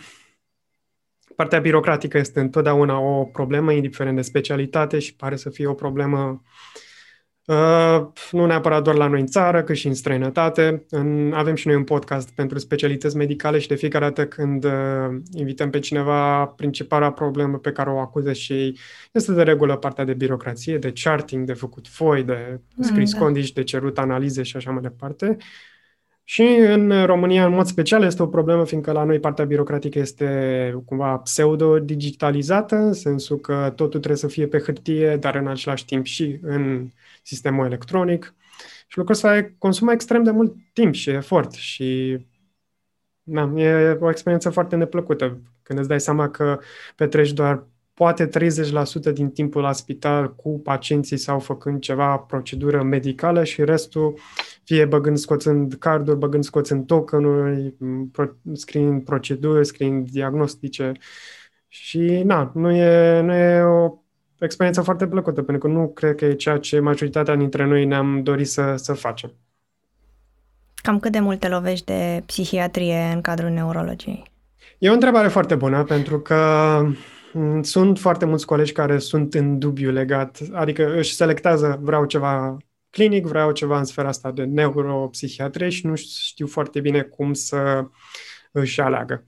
[1.37, 6.19] partea birocratică este întotdeauna o problemă, indiferent de specialitate și pare să fie o problemă
[6.19, 6.93] Uh,
[8.31, 10.85] nu neapărat doar la noi în țară, cât și în străinătate.
[10.91, 14.73] În, avem și noi un podcast pentru specialități medicale și de fiecare dată când uh,
[15.33, 18.79] invităm pe cineva, principala problemă pe care o acuză și ei
[19.13, 23.25] este de regulă partea de birocrație, de charting, de făcut foi, de scris mm, da.
[23.25, 25.37] condici, de cerut analize și așa mai departe.
[26.27, 30.83] Și în România, în mod special, este o problemă, fiindcă la noi partea birocratică este
[30.85, 36.05] cumva pseudo-digitalizată, în sensul că totul trebuie să fie pe hârtie, dar în același timp
[36.05, 36.89] și în
[37.25, 38.35] sistemul electronic.
[38.87, 42.19] Și lucrul ăsta consumă extrem de mult timp și efort și
[43.23, 46.59] na, e o experiență foarte neplăcută când îți dai seama că
[46.97, 53.45] petreci doar poate 30% din timpul la spital cu pacienții sau făcând ceva procedură medicală
[53.45, 54.19] și restul
[54.65, 57.75] fie băgând, scoțând carduri, băgând, scoțând tokenuri,
[58.53, 60.93] scriind proceduri, scriind diagnostice
[61.69, 64.04] și na, nu e, nu e o
[64.45, 68.23] experiență foarte plăcută, pentru că nu cred că e ceea ce majoritatea dintre noi ne-am
[68.23, 69.33] dorit să, să facem.
[70.75, 74.23] Cam cât de mult te lovești de psihiatrie în cadrul neurologiei?
[74.79, 76.37] E o întrebare foarte bună, pentru că
[77.33, 82.57] mm, sunt foarte mulți colegi care sunt în dubiu legat, adică își selectează, vreau ceva
[82.91, 87.87] clinic, vreau ceva în sfera asta de neuropsihiatrie și nu știu foarte bine cum să
[88.53, 89.25] își aleagă.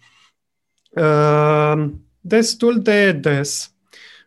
[0.91, 3.76] Uh, destul de des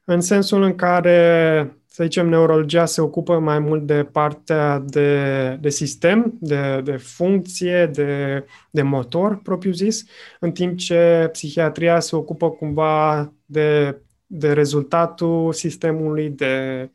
[0.09, 5.69] în sensul în care, să zicem, neurologia se ocupă mai mult de partea de, de
[5.69, 10.05] sistem, de, de funcție, de, de motor, propriu zis,
[10.39, 16.89] în timp ce psihiatria se ocupă cumva de, de rezultatul sistemului, de,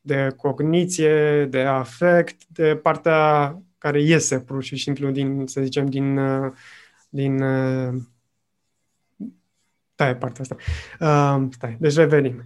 [0.00, 6.20] de cogniție, de afect, de partea care iese pur și simplu din, să zicem, din,
[7.08, 7.42] din
[10.02, 10.56] stai partea asta.
[11.00, 12.42] Uh, stai, deci revenim.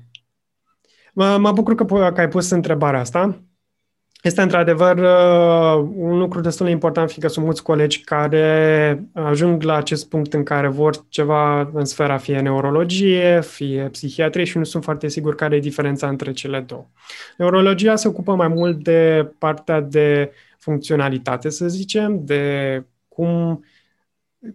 [1.12, 3.40] Mă, mă bucur că, că ai pus întrebarea asta.
[4.23, 9.77] Este într-adevăr uh, un lucru destul de important, fiindcă sunt mulți colegi care ajung la
[9.77, 14.85] acest punct în care vor ceva în sfera fie neurologie, fie psihiatrie și nu sunt
[14.85, 16.87] foarte sigur care e diferența între cele două.
[17.37, 23.64] Neurologia se ocupă mai mult de partea de funcționalitate, să zicem, de cum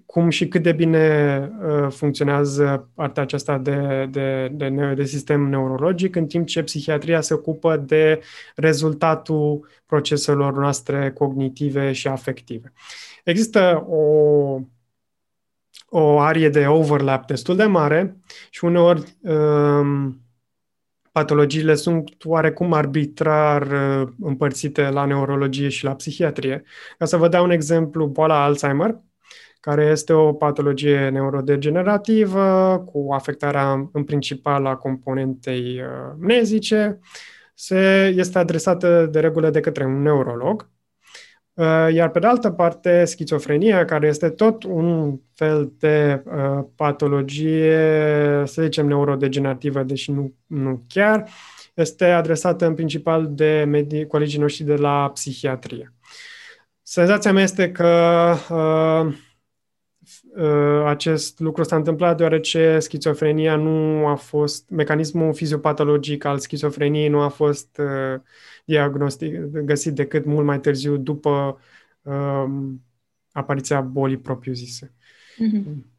[0.06, 6.16] cum și cât de bine uh, funcționează partea aceasta de, de, de, de sistem neurologic,
[6.16, 8.22] în timp ce psihiatria se ocupă de
[8.56, 12.74] rezultatul proceselor noastre cognitive și afective.
[13.24, 14.60] Există o,
[15.90, 18.18] o arie de overlap destul de mare
[18.50, 20.22] și uneori um,
[21.12, 26.64] patologiile sunt oarecum arbitrar uh, împărțite la neurologie și la psihiatrie.
[26.98, 29.00] Ca să vă dau un exemplu, boala Alzheimer,
[29.62, 37.00] care este o patologie neurodegenerativă cu afectarea în principal a componentei uh, mnezice.
[37.54, 40.70] Se, este adresată de regulă de către un neurolog.
[41.54, 48.44] Uh, iar pe de altă parte, schizofrenia, care este tot un fel de uh, patologie,
[48.46, 51.30] să zicem, neurodegenerativă, deși nu, nu chiar,
[51.74, 55.94] este adresată în principal de medii, colegii noștri de la psihiatrie.
[56.82, 59.14] senzația mea este că uh, uh,
[60.86, 67.28] acest lucru s-a întâmplat deoarece schizofrenia nu a fost, mecanismul fiziopatologic al schizofreniei nu a
[67.28, 68.22] fost uh,
[68.66, 71.60] diagnostic, găsit decât mult mai târziu după
[72.02, 72.46] uh,
[73.32, 74.94] apariția bolii propriu-zise.
[75.34, 75.90] Mm-hmm.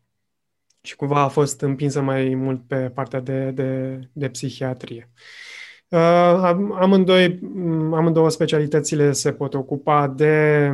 [0.81, 5.11] Și cumva a fost împinsă mai mult pe partea de, de, de psihiatrie.
[5.89, 5.99] Uh,
[6.79, 7.41] amândoi,
[7.93, 10.69] amândouă specialitățile se pot ocupa de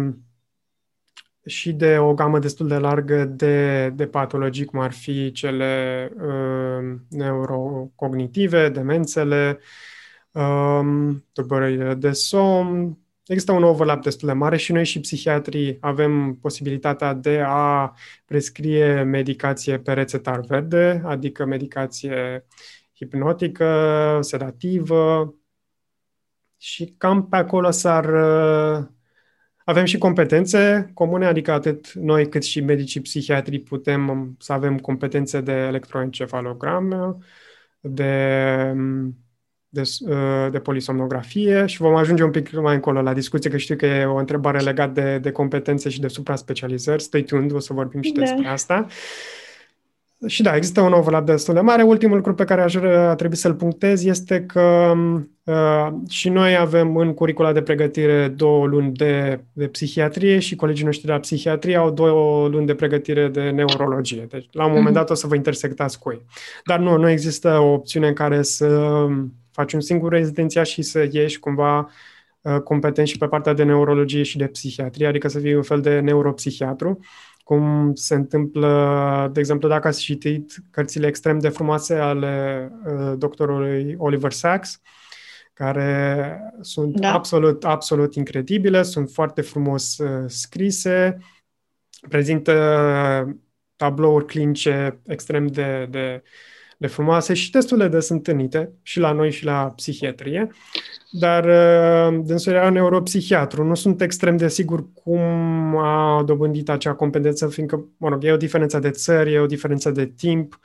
[1.49, 6.97] și de o gamă destul de largă de, de patologii, cum ar fi cele uh,
[7.09, 9.59] neurocognitive, demențele,
[10.33, 12.99] um, tulburările de somn.
[13.27, 19.03] Există un overlap destul de mare și noi și psihiatrii avem posibilitatea de a prescrie
[19.03, 22.47] medicație pe rețetar verde, adică medicație
[22.95, 25.35] hipnotică, sedativă
[26.57, 28.87] și cam pe acolo s-ar uh,
[29.69, 35.41] avem și competențe comune, adică atât noi cât și medicii psihiatrii putem să avem competențe
[35.41, 37.19] de electroencefalogram,
[37.81, 38.75] de,
[39.69, 39.83] de,
[40.51, 44.05] de polisomnografie și vom ajunge un pic mai încolo la discuție, că știu că e
[44.05, 47.03] o întrebare legată de, de competențe și de supra-specializări.
[47.03, 48.21] Stay tuned, o să vorbim și da.
[48.21, 48.87] despre asta.
[50.19, 51.83] Uh, și da, există un overlap destul de mare.
[51.83, 54.95] Ultimul lucru pe care aș a trebui să-l punctez este că
[55.45, 60.85] uh, și noi avem în curicula de pregătire două luni de, de psihiatrie și colegii
[60.85, 64.27] noștri de la psihiatrie au două luni de pregătire de neurologie.
[64.31, 64.95] Deci, la un moment mhm.
[64.95, 66.25] dat o să vă intersectați cu ei.
[66.65, 69.07] Dar nu, nu există o opțiune în care să
[69.53, 71.91] faci un singur rezidenția și să ieși cumva
[72.41, 75.81] uh, competent și pe partea de neurologie și de psihiatrie, adică să fii un fel
[75.81, 76.99] de neuropsihiatru
[77.49, 83.95] cum se întâmplă, de exemplu, dacă ați citit cărțile extrem de frumoase ale uh, doctorului
[83.99, 84.81] Oliver Sacks,
[85.53, 87.13] care sunt da.
[87.13, 91.17] absolut, absolut incredibile, sunt foarte frumos uh, scrise,
[92.09, 93.37] prezintă
[93.77, 96.23] tablouri clinice extrem de, de,
[96.81, 100.51] de frumoase și destul de des întâlnite și la noi și la psihiatrie
[101.11, 103.65] dar uh, dânsul era neuropsihiatru.
[103.65, 105.21] Nu sunt extrem de sigur cum
[105.77, 109.91] a dobândit acea competență, fiindcă, mă rog, e o diferență de țări, e o diferență
[109.91, 110.61] de timp,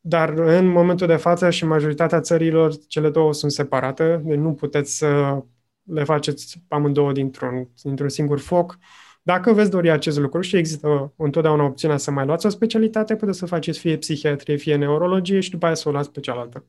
[0.00, 4.96] dar în momentul de față și majoritatea țărilor, cele două sunt separate, deci nu puteți
[4.96, 5.42] să
[5.82, 8.78] le faceți amândouă dintr-un, dintr-un singur foc.
[9.26, 13.38] Dacă veți dori acest lucru și există întotdeauna opțiunea să mai luați o specialitate, puteți
[13.38, 16.64] să faceți fie psihiatrie, fie neurologie și după aia să o luați pe cealaltă.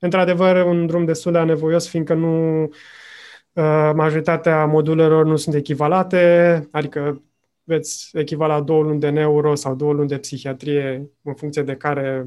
[0.00, 7.22] Într-adevăr, un drum destul de anevoios, fiindcă nu uh, majoritatea modulelor nu sunt echivalate, adică
[7.62, 12.26] veți echivala două luni de neuro sau două luni de psihiatrie în funcție de care,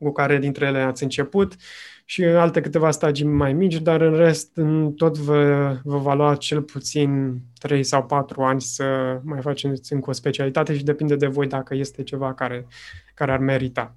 [0.00, 1.56] cu care dintre ele ați început
[2.04, 6.34] și alte câteva stagii mai mici, dar în rest în tot vă, vă va lua
[6.34, 8.84] cel puțin 3 sau 4 ani să
[9.24, 12.66] mai faceți încă o specialitate și depinde de voi dacă este ceva care,
[13.14, 13.94] care ar merita.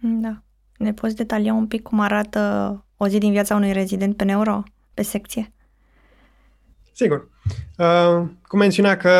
[0.00, 0.42] Da.
[0.78, 4.62] Ne poți detalia un pic cum arată o zi din viața unui rezident pe neuro,
[4.94, 5.52] pe secție?
[6.92, 7.28] Sigur.
[7.78, 9.10] Uh, cum menționa că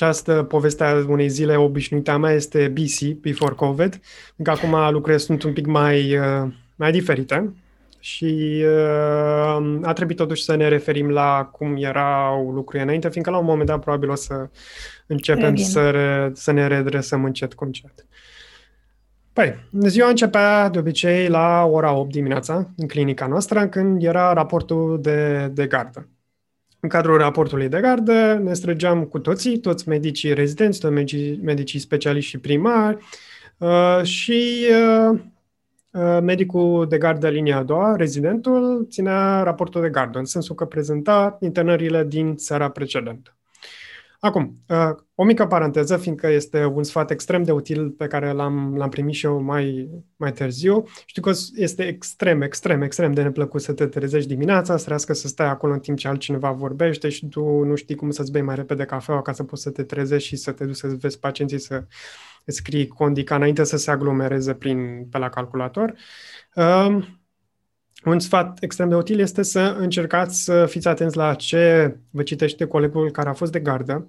[0.00, 4.00] această poveste a unei zile obișnuite a mea este BC, Before COVID,
[4.36, 7.54] încă acum lucrurile sunt un pic mai, uh, mai diferite
[7.98, 13.38] și uh, a trebuit totuși să ne referim la cum erau lucrurile înainte, fiindcă la
[13.38, 14.48] un moment dat probabil o să
[15.06, 18.06] începem să, re, să ne redresăm încet cu încet.
[19.32, 24.98] Păi, ziua începea de obicei la ora 8 dimineața în clinica noastră, când era raportul
[25.00, 26.08] de, de gardă.
[26.80, 31.78] În cadrul raportului de gardă ne străgeam cu toții, toți medicii rezidenți, toți medicii, medicii
[31.78, 32.98] specialiști și primari
[33.58, 34.66] uh, și
[35.10, 35.20] uh,
[35.90, 40.64] uh, medicul de gardă linia a doua, rezidentul, ținea raportul de gardă, în sensul că
[40.64, 43.37] prezenta internările din seara precedentă.
[44.20, 48.76] Acum, uh, o mică paranteză, fiindcă este un sfat extrem de util pe care l-am,
[48.76, 50.84] l-am primit și eu mai, mai târziu.
[51.06, 55.28] Știu că este extrem, extrem, extrem de neplăcut să te trezești dimineața, să trească să
[55.28, 58.54] stai acolo în timp ce altcineva vorbește și tu nu știi cum să-ți bei mai
[58.54, 61.58] repede cafeaua ca să poți să te trezești și să te duci să vezi pacienții
[61.58, 61.84] să
[62.44, 65.94] scrii condica înainte să se aglomereze prin, pe la calculator.
[66.54, 66.98] Uh,
[68.04, 72.64] un sfat extrem de util este să încercați să fiți atenți la ce vă citește
[72.64, 74.08] colegul care a fost de gardă,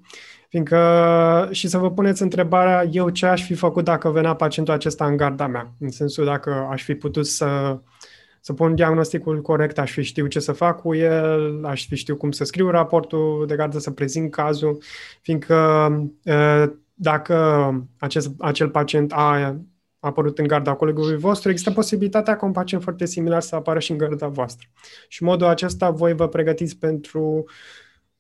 [0.50, 5.06] fiindcă și să vă puneți întrebarea eu ce aș fi făcut dacă venea pacientul acesta
[5.06, 7.80] în garda mea, în sensul dacă aș fi putut să,
[8.42, 12.16] să pun diagnosticul corect, aș fi știu ce să fac cu el, aș fi știu
[12.16, 14.84] cum să scriu raportul de gardă, să prezint cazul,
[15.22, 15.90] fiindcă
[16.94, 19.56] dacă acest, acel pacient a
[20.00, 23.92] apărut în garda colegului vostru, există posibilitatea ca un pacient foarte similar să apară și
[23.92, 24.68] în garda voastră.
[25.08, 27.46] Și în modul acesta voi vă pregătiți pentru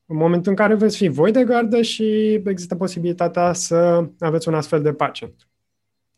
[0.05, 4.53] în momentul în care veți fi voi de gardă și există posibilitatea să aveți un
[4.53, 5.49] astfel de pacient.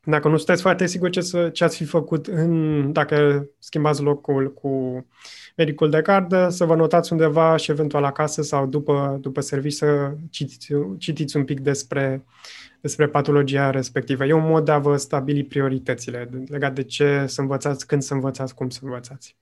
[0.03, 4.53] Dacă nu sunteți foarte siguri ce, să, ce ați fi făcut în, dacă schimbați locul
[4.53, 5.05] cu
[5.55, 10.13] medicul de gardă, să vă notați undeva și eventual acasă sau după, după serviciu să
[10.29, 12.25] citiți, citiți un pic despre,
[12.81, 14.25] despre patologia respectivă.
[14.25, 18.13] E un mod de a vă stabili prioritățile legat de ce să învățați, când să
[18.13, 19.37] învățați, cum să învățați.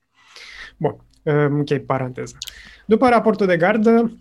[0.78, 2.38] Bun, închei paranteza.
[2.86, 4.12] După raportul de gardă,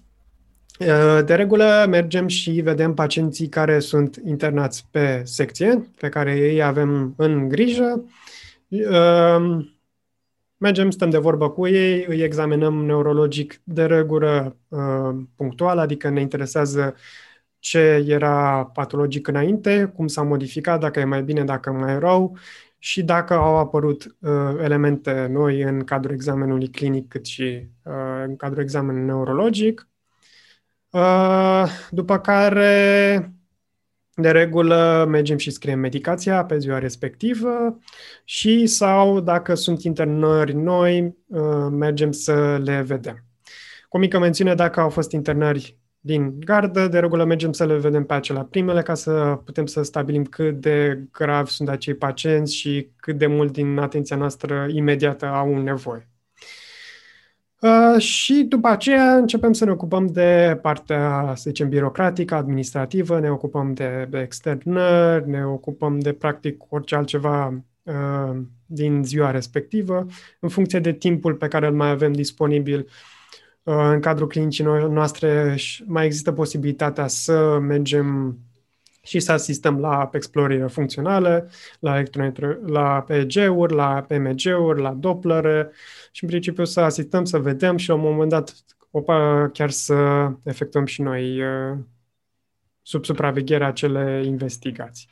[0.79, 6.62] Uh, de regulă mergem și vedem pacienții care sunt internați pe secție, pe care ei
[6.62, 8.05] avem în grijă.
[8.69, 9.66] Uh,
[10.57, 16.21] mergem, stăm de vorbă cu ei, îi examinăm neurologic de regulă uh, punctual, adică ne
[16.21, 16.95] interesează
[17.59, 22.37] ce era patologic înainte, cum s-a modificat, dacă e mai bine, dacă mai rău
[22.79, 24.31] și dacă au apărut uh,
[24.63, 29.89] elemente noi în cadrul examenului clinic cât și uh, în cadrul examenului neurologic.
[30.91, 33.33] Uh, după care,
[34.15, 37.79] de regulă, mergem și scriem medicația pe ziua respectivă
[38.25, 43.25] și sau, dacă sunt internări noi, uh, mergem să le vedem.
[43.89, 47.77] Cu o mică mențiune, dacă au fost internări din gardă, de regulă mergem să le
[47.77, 52.55] vedem pe acelea primele ca să putem să stabilim cât de grav sunt acei pacienți
[52.55, 56.09] și cât de mult din atenția noastră imediată au nevoie.
[57.61, 63.31] Uh, și după aceea începem să ne ocupăm de partea, să zicem, birocratică, administrativă, ne
[63.31, 68.37] ocupăm de, de externări, ne ocupăm de practic orice altceva uh,
[68.67, 70.07] din ziua respectivă,
[70.41, 73.18] în funcție de timpul pe care îl mai avem disponibil uh,
[73.77, 75.57] în cadrul clinicii noastre
[75.87, 78.39] mai există posibilitatea să mergem
[79.03, 81.49] și să asistăm la explorare funcționale,
[81.81, 82.03] la,
[82.66, 85.71] la PEG-uri, la PMG-uri, la Doppler
[86.11, 88.55] și în principiu să asistăm, să vedem și la un moment dat
[88.91, 91.77] opa, chiar să efectuăm și noi uh,
[92.83, 95.09] sub supravegherea acele investigații.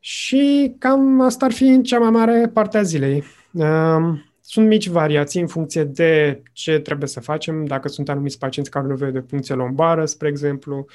[0.00, 3.24] Și cam asta ar fi în cea mai mare parte a zilei.
[3.52, 8.70] Um, sunt mici variații în funcție de ce trebuie să facem, dacă sunt anumiți pacienți
[8.70, 10.86] care au nevoie de funcție lombară, spre exemplu,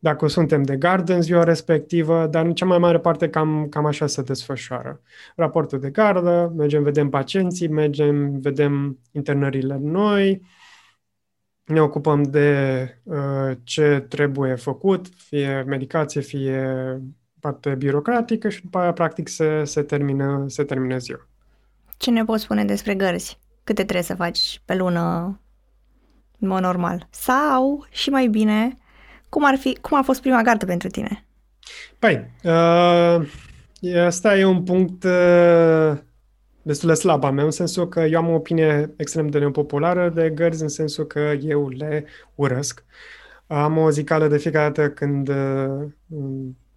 [0.00, 3.86] dacă suntem de gardă în ziua respectivă, dar în cea mai mare parte cam, cam
[3.86, 5.00] așa se desfășoară.
[5.36, 10.42] Raportul de gardă, mergem, vedem pacienții, mergem, vedem internările noi,
[11.64, 16.76] ne ocupăm de uh, ce trebuie făcut, fie medicație, fie
[17.40, 21.31] parte birocratică și după aia, practic, se, se, termină, se termină ziua.
[22.02, 23.38] Ce ne poți spune despre gărzi?
[23.64, 25.40] Câte trebuie să faci pe lună
[26.38, 27.08] în mod normal?
[27.10, 28.78] Sau, și mai bine,
[29.28, 31.26] cum, ar fi, cum a fost prima gardă pentru tine?
[31.98, 35.98] Păi, uh, asta e un punct uh,
[36.62, 40.08] destul de slab al meu, în sensul că eu am o opinie extrem de nepopulară
[40.08, 42.84] de gărzi, în sensul că eu le urăsc.
[43.46, 45.88] Am o zicală de fiecare dată când uh,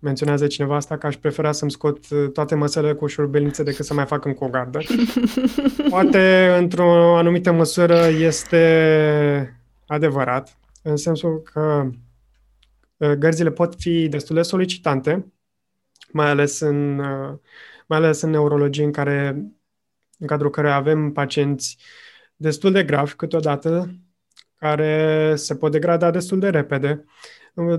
[0.06, 3.94] menționează cineva asta că aș prefera să-mi scot uh, toate măsele cu șurubelnițe decât să
[3.94, 4.80] mai fac încă o gardă.
[5.90, 11.90] Poate, într-o anumită măsură, este adevărat, în sensul că
[12.98, 15.34] Uh, gărzile pot fi destul de solicitante,
[16.12, 17.38] mai ales în, uh,
[17.88, 19.28] mai ales în neurologie în care
[20.20, 21.78] în cadrul care avem pacienți
[22.36, 23.96] destul de gravi câteodată,
[24.56, 27.06] care se pot degrada destul de repede,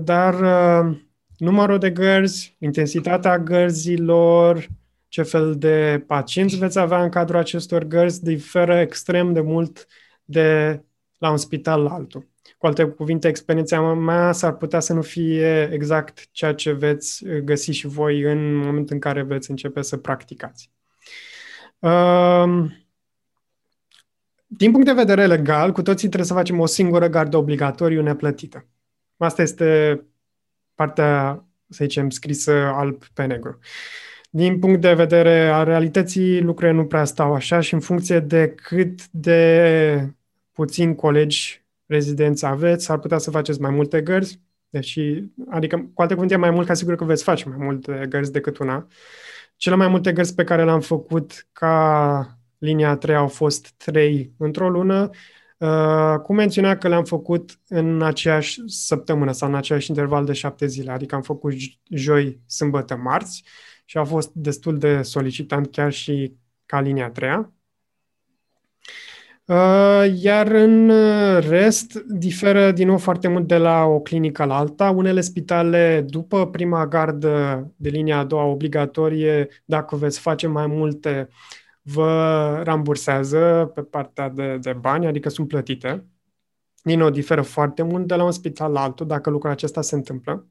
[0.01, 0.97] dar uh,
[1.37, 4.67] numărul de gărzi, intensitatea gărzilor,
[5.07, 9.87] ce fel de pacienți veți avea în cadrul acestor gărzi diferă extrem de mult
[10.23, 10.81] de
[11.17, 12.27] la un spital la altul.
[12.57, 17.71] Cu alte cuvinte, experiența mea s-ar putea să nu fie exact ceea ce veți găsi
[17.71, 20.71] și voi în momentul în care veți începe să practicați.
[21.79, 22.71] Um,
[24.47, 28.65] din punct de vedere legal, cu toții trebuie să facem o singură gardă obligatoriu neplătită.
[29.17, 30.01] Asta este
[30.77, 33.59] partea, să zicem, scrisă alb pe negru.
[34.29, 38.47] Din punct de vedere al realității, lucrurile nu prea stau așa și în funcție de
[38.55, 40.13] cât de
[40.51, 46.13] puțin colegi rezidenți aveți, s-ar putea să faceți mai multe gărzi, deși, adică, cu alte
[46.13, 48.87] cuvinte, mai mult ca sigur că veți face mai multe gărzi decât una.
[49.55, 54.69] Cele mai multe gărzi pe care le-am făcut ca linia 3 au fost 3 într-o
[54.69, 55.09] lună,
[55.57, 60.67] Uh, cum menționa că le-am făcut în aceeași săptămână sau în aceeași interval de șapte
[60.67, 61.53] zile, adică am făcut
[61.89, 63.43] joi, sâmbătă, marți
[63.85, 66.33] și a fost destul de solicitant chiar și
[66.65, 67.51] ca linia a treia.
[69.45, 70.91] Uh, iar în
[71.39, 74.89] rest, diferă din nou foarte mult de la o clinică la alta.
[74.89, 81.29] Unele spitale, după prima gardă de linia a doua obligatorie, dacă veți face mai multe,
[81.89, 86.05] vă rambursează pe partea de, de bani, adică sunt plătite.
[86.83, 89.95] din nou, diferă foarte mult de la un spital la altul dacă lucrul acesta se
[89.95, 90.47] întâmplă.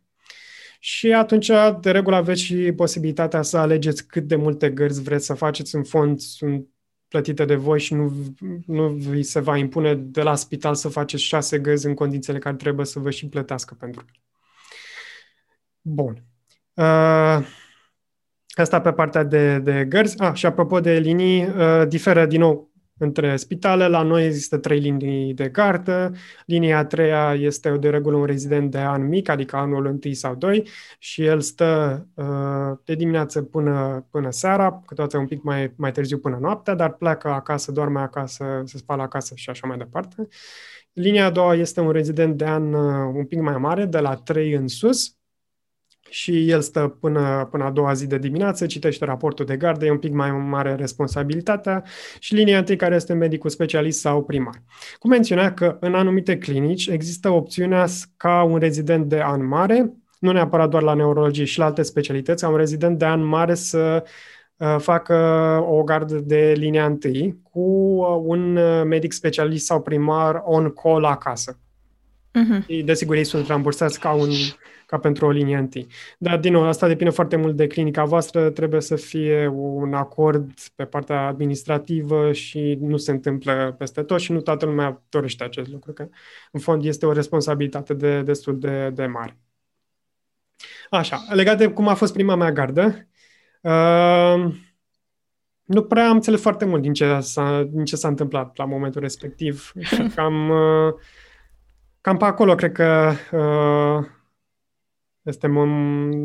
[0.80, 5.34] Și atunci, de regulă, aveți și posibilitatea să alegeți cât de multe gărzi vreți să
[5.34, 5.74] faceți.
[5.74, 6.68] În fond, sunt
[7.09, 8.12] plătite de voi și nu,
[8.66, 12.57] nu vi se va impune de la spital să faceți șase gărzi în condițiile care
[12.57, 14.05] trebuie să vă și plătească pentru
[15.80, 16.24] Bun.
[16.74, 17.39] Uh,
[18.61, 20.19] asta pe partea de, de gărzi.
[20.19, 23.89] Ah, și apropo de linii, uh, diferă din nou între spitale.
[23.89, 26.13] La noi există trei linii de gardă.
[26.47, 30.35] Linia a treia este de regulă un rezident de an mic, adică anul întâi sau
[30.35, 35.93] doi, și el stă uh, de dimineață până, până seara, câteodată un pic mai, mai
[35.93, 40.29] târziu până noaptea, dar pleacă acasă, doarme acasă, se spală acasă și așa mai departe.
[40.93, 44.15] Linia a doua este un rezident de an uh, un pic mai mare, de la
[44.15, 45.16] 3 în sus,
[46.11, 49.91] și el stă până, până a doua zi de dimineață, citește raportul de gardă, e
[49.91, 51.85] un pic mai mare responsabilitatea
[52.19, 54.63] și linia întâi care este medicul specialist sau primar.
[54.99, 57.87] Cum menționa că în anumite clinici există opțiunea
[58.17, 62.43] ca un rezident de an mare, nu neapărat doar la neurologie și la alte specialități,
[62.43, 64.05] ca un rezident de an mare să
[64.57, 65.15] uh, facă
[65.69, 71.59] o gardă de linia întâi cu uh, un uh, medic specialist sau primar on-call acasă.
[72.37, 72.85] Uh-huh.
[72.85, 74.31] Desigur, ei sunt rambursați ca un
[74.87, 75.87] ca pentru o linie întâi.
[76.18, 80.51] Dar, din nou, asta depinde foarte mult de clinica voastră, trebuie să fie un acord
[80.74, 85.68] pe partea administrativă și nu se întâmplă peste tot și nu toată lumea dorește acest
[85.68, 86.09] lucru, că
[86.53, 89.39] în fond este o responsabilitate de, destul de, de mare.
[90.91, 93.09] Așa, legat de cum a fost prima mea gardă,
[93.61, 94.55] uh,
[95.62, 99.01] nu prea am înțeles foarte mult din ce s-a, din ce s-a întâmplat la momentul
[99.01, 99.72] respectiv.
[100.14, 100.95] Cam, uh,
[102.01, 104.14] cam pe acolo, cred că uh,
[105.27, 105.47] este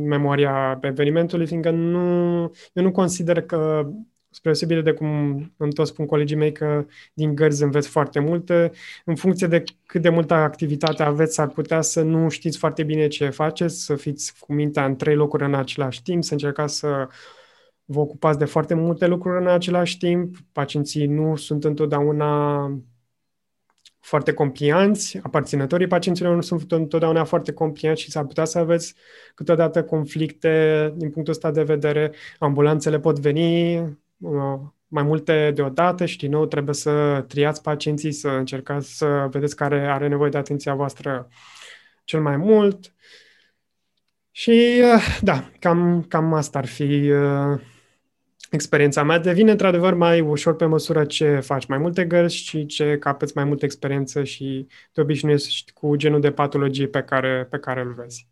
[0.05, 2.41] memoria evenimentului, fiindcă nu,
[2.73, 3.89] eu nu consider că,
[4.29, 5.05] spre deosebire de cum
[5.57, 8.71] îmi tot spun colegii mei că din gărzi înveți foarte multe,
[9.05, 13.07] în funcție de cât de multă activitate aveți, ar putea să nu știți foarte bine
[13.07, 17.07] ce faceți, să fiți cu mintea în trei locuri în același timp, să încercați să
[17.85, 20.35] vă ocupați de foarte multe lucruri în același timp.
[20.51, 22.63] Pacienții nu sunt întotdeauna
[24.01, 28.95] foarte complianți, aparținătorii pacienților nu sunt întotdeauna foarte complianți și s-ar putea să aveți
[29.35, 32.11] câteodată conflicte din punctul ăsta de vedere.
[32.39, 33.77] Ambulanțele pot veni
[34.17, 39.55] uh, mai multe deodată și din nou trebuie să triați pacienții, să încercați să vedeți
[39.55, 41.27] care are nevoie de atenția voastră
[42.03, 42.93] cel mai mult.
[44.31, 47.59] Și uh, da, cam, cam asta ar fi uh,
[48.51, 52.97] experiența mea devine într-adevăr mai ușor pe măsură ce faci mai multe gărzi și ce
[52.97, 57.81] capeți mai multă experiență și te obișnuiești cu genul de patologii pe care, pe care
[57.81, 58.27] îl vezi.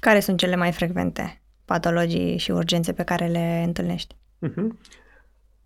[0.00, 4.16] Care sunt cele mai frecvente patologii și urgențe pe care le întâlnești?
[4.46, 4.66] Uh-huh.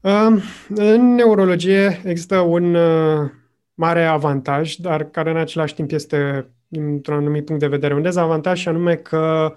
[0.01, 3.31] Uh, în neurologie există un uh,
[3.75, 8.61] mare avantaj, dar care în același timp este, într-un anumit punct de vedere, un dezavantaj
[8.61, 9.57] și anume că uh,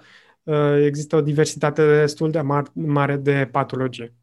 [0.84, 2.40] există o diversitate destul de
[2.72, 4.14] mare de patologie.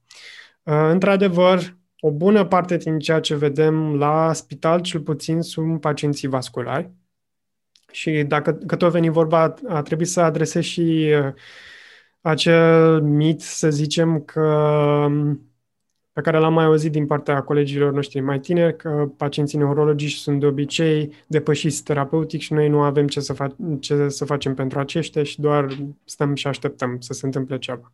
[0.64, 6.28] Uh, într-adevăr, o bună parte din ceea ce vedem la spital, cel puțin, sunt pacienții
[6.28, 6.92] vasculari.
[7.92, 11.34] Și dacă că tot veni vorba, a trebuit să adresez și uh,
[12.22, 14.42] acel mit, să zicem, că
[15.10, 15.42] um,
[16.18, 20.40] pe care l-am mai auzit din partea colegilor noștri mai tineri, că pacienții neurologici sunt
[20.40, 24.80] de obicei depășiți terapeutic și noi nu avem ce să, fa- ce să facem pentru
[24.80, 25.68] aceștia și doar
[26.04, 27.92] stăm și așteptăm să se întâmple ceva.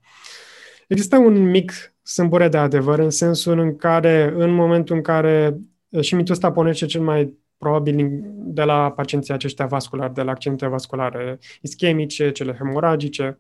[0.88, 1.72] Există un mic
[2.02, 5.58] sâmbure de adevăr în sensul în care, în momentul în care,
[6.00, 10.68] și mitul ăsta pornește cel mai probabil de la pacienții aceștia vasculari, de la accidente
[10.68, 13.40] vasculare ischemice, cele hemoragice,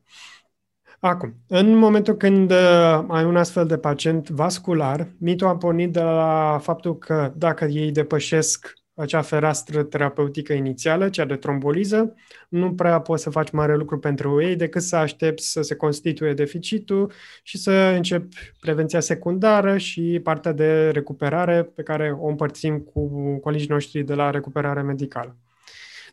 [1.05, 6.01] Acum, în momentul când uh, ai un astfel de pacient vascular, mitul a pornit de
[6.01, 12.13] la faptul că dacă ei depășesc acea fereastră terapeutică inițială, cea de tromboliză,
[12.49, 16.33] nu prea poți să faci mare lucru pentru ei decât să aștepți să se constituie
[16.33, 17.11] deficitul
[17.43, 23.67] și să începi prevenția secundară și partea de recuperare pe care o împărțim cu colegii
[23.67, 25.37] noștri de la recuperare medicală.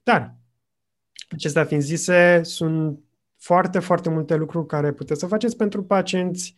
[0.03, 0.35] Dar,
[1.31, 3.01] acestea fiind zise, sunt
[3.41, 6.55] foarte, foarte multe lucruri care puteți să faceți pentru pacienți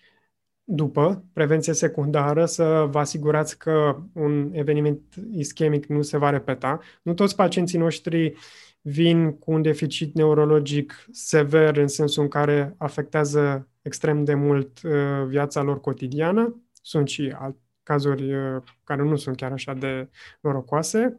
[0.64, 6.78] după prevenție secundară, să vă asigurați că un eveniment ischemic nu se va repeta.
[7.02, 8.34] Nu toți pacienții noștri
[8.80, 14.92] vin cu un deficit neurologic sever în sensul în care afectează extrem de mult uh,
[15.26, 16.62] viața lor cotidiană.
[16.72, 20.08] Sunt și alt, cazuri uh, care nu sunt chiar așa de
[20.40, 21.18] norocoase.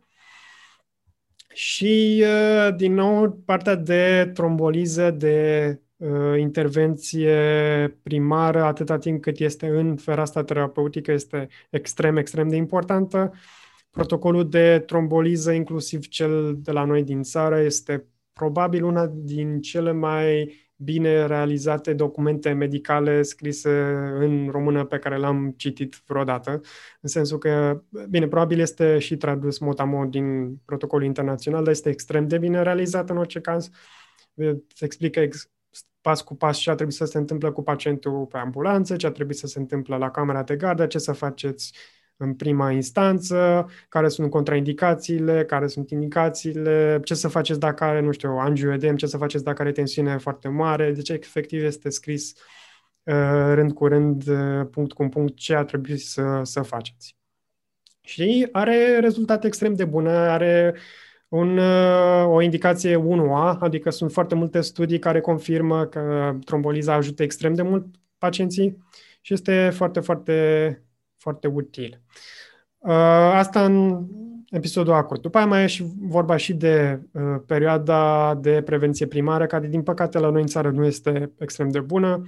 [1.54, 7.38] Și, uh, din nou, partea de tromboliză, de uh, intervenție
[8.04, 13.34] primară, atâta timp cât este în fereastra terapeutică, este extrem, extrem de importantă.
[13.92, 19.92] protocolul de tromboliză, inclusiv cel de la noi din țară, este probabil una din cele
[19.92, 23.70] mai bine realizate documente medicale scrise
[24.20, 26.62] în română pe care l-am citit vreodată,
[27.02, 32.28] în sensul că, bine, probabil este și tradus motamo din protocolul internațional, dar este extrem
[32.28, 33.70] de bine realizat în orice caz.
[34.68, 35.52] Se explică ex-
[36.02, 39.12] pas cu pas ce a trebuit să se întâmple cu pacientul pe ambulanță, ce a
[39.12, 41.74] trebuit să se întâmple la camera de gardă, ce să faceți
[42.18, 48.12] în prima instanță, care sunt contraindicațiile, care sunt indicațiile, ce să faceți dacă are, nu
[48.12, 50.92] știu, angioedem, ce să faceți dacă are tensiune foarte mare.
[50.92, 52.34] Deci, efectiv, este scris
[53.04, 57.18] uh, rând cu rând, uh, punct cu punct, ce ar trebui să, să faceți.
[58.02, 60.76] Și are rezultate extrem de bune, are
[61.28, 67.24] un, uh, o indicație 1A, adică sunt foarte multe studii care confirmă că tromboliza ajută
[67.24, 67.86] extrem de mult
[68.18, 68.78] pacienții
[69.22, 70.84] și este foarte, foarte
[71.24, 72.02] foarte util.
[72.78, 72.92] Uh,
[73.34, 74.06] asta în
[74.50, 75.22] episodul acut.
[75.22, 79.84] După aia mai e și vorba și de uh, perioada de prevenție primară, care din
[79.84, 82.26] păcate la noi în țară nu este extrem de bună.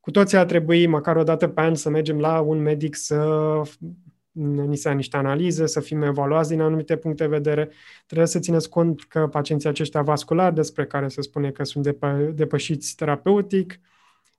[0.00, 3.62] Cu toții ar trebui măcar o dată pe an să mergem la un medic să
[4.32, 7.70] ni se ia niște analize, să fim evaluați din anumite puncte de vedere.
[8.06, 12.30] Trebuie să țineți cont că pacienții aceștia vasculari, despre care se spune că sunt depă-
[12.34, 13.80] depășiți terapeutic,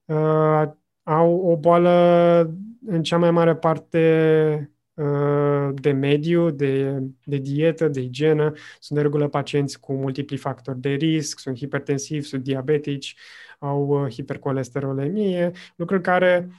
[0.06, 0.64] uh,
[1.04, 8.02] au o boală în cea mai mare parte uh, de mediu, de, de dietă, de
[8.02, 8.54] igienă.
[8.80, 13.16] Sunt de regulă pacienți cu multipli factori de risc, sunt hipertensivi, sunt diabetici,
[13.60, 16.50] au uh, hipercolesterolemie, lucruri care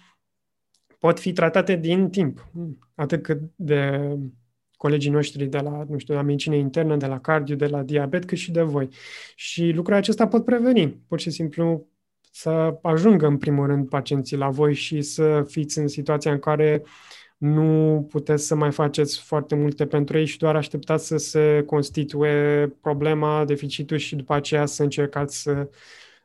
[0.99, 2.51] pot fi tratate din timp,
[2.95, 4.11] atât cât de
[4.77, 7.83] colegii noștri de la, nu știu, de la medicină internă, de la cardio, de la
[7.83, 8.89] diabet, cât și de voi.
[9.35, 11.03] Și lucrurile acestea pot preveni.
[11.09, 11.87] Pur și simplu
[12.37, 16.83] să ajungă în primul rând pacienții la voi și să fiți în situația în care
[17.37, 22.67] nu puteți să mai faceți foarte multe pentru ei și doar așteptați să se constituie
[22.81, 25.69] problema, deficitul și după aceea să încercați să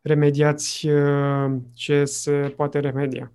[0.02, 3.32] remediați uh, ce se poate remedia.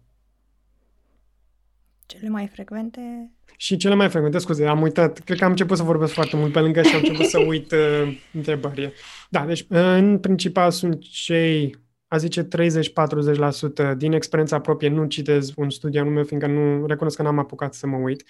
[2.07, 3.31] Cele mai frecvente?
[3.57, 6.53] Și cele mai frecvente, scuze, am uitat, cred că am început să vorbesc foarte mult
[6.53, 8.93] pe lângă și am început să uit uh, întrebări.
[9.31, 11.83] Da, deci în principal sunt cei
[12.15, 17.23] a zice 30-40% din experiența proprie, nu citez un studiu anume, fiindcă nu recunosc că
[17.23, 18.25] n-am apucat să mă uit,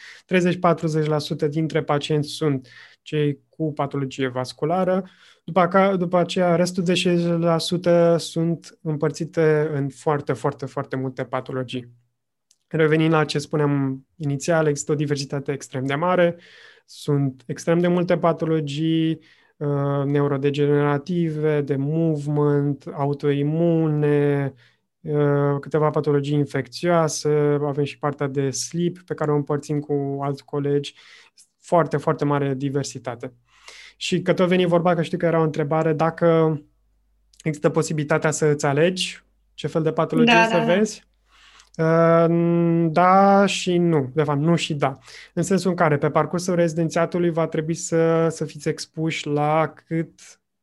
[1.47, 2.69] 30-40% dintre pacienți sunt
[3.03, 5.05] cei cu patologie vasculară,
[5.45, 6.93] după, ca, după aceea restul de
[8.15, 11.89] 60% sunt împărțite în foarte, foarte, foarte multe patologii.
[12.67, 16.37] Revenind la ce spuneam inițial, există o diversitate extrem de mare,
[16.87, 19.44] sunt extrem de multe patologii, Uh,
[20.05, 24.55] neurodegenerative, de movement, autoimune,
[25.01, 30.45] uh, câteva patologii infecțioase, avem și partea de sleep pe care o împărțim cu alți
[30.45, 30.95] colegi,
[31.61, 33.33] foarte, foarte mare diversitate.
[33.97, 36.61] Și că tot veni vorba, că știu că era o întrebare, dacă
[37.43, 39.25] există posibilitatea să îți alegi
[39.55, 40.75] ce fel de patologie da, să da, da.
[40.75, 40.99] vezi?
[40.99, 41.14] Da.
[42.91, 44.11] Da și nu.
[44.15, 44.99] De fapt, nu și da.
[45.35, 50.21] În sensul în care, pe parcursul rezidențiatului, va trebui să, să fiți expuși la cât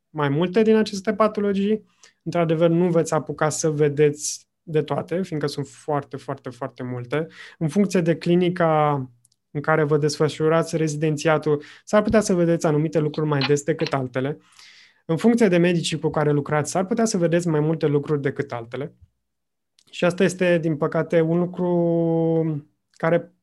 [0.09, 1.85] mai multe din aceste patologii.
[2.23, 7.27] Într-adevăr, nu veți apuca să vedeți de toate, fiindcă sunt foarte, foarte, foarte multe.
[7.57, 8.91] În funcție de clinica
[9.51, 14.37] în care vă desfășurați rezidențiatul, s-ar putea să vedeți anumite lucruri mai des decât altele.
[15.05, 18.51] În funcție de medicii cu care lucrați, s-ar putea să vedeți mai multe lucruri decât
[18.51, 18.95] altele.
[19.91, 23.33] Și asta este, din păcate, un lucru care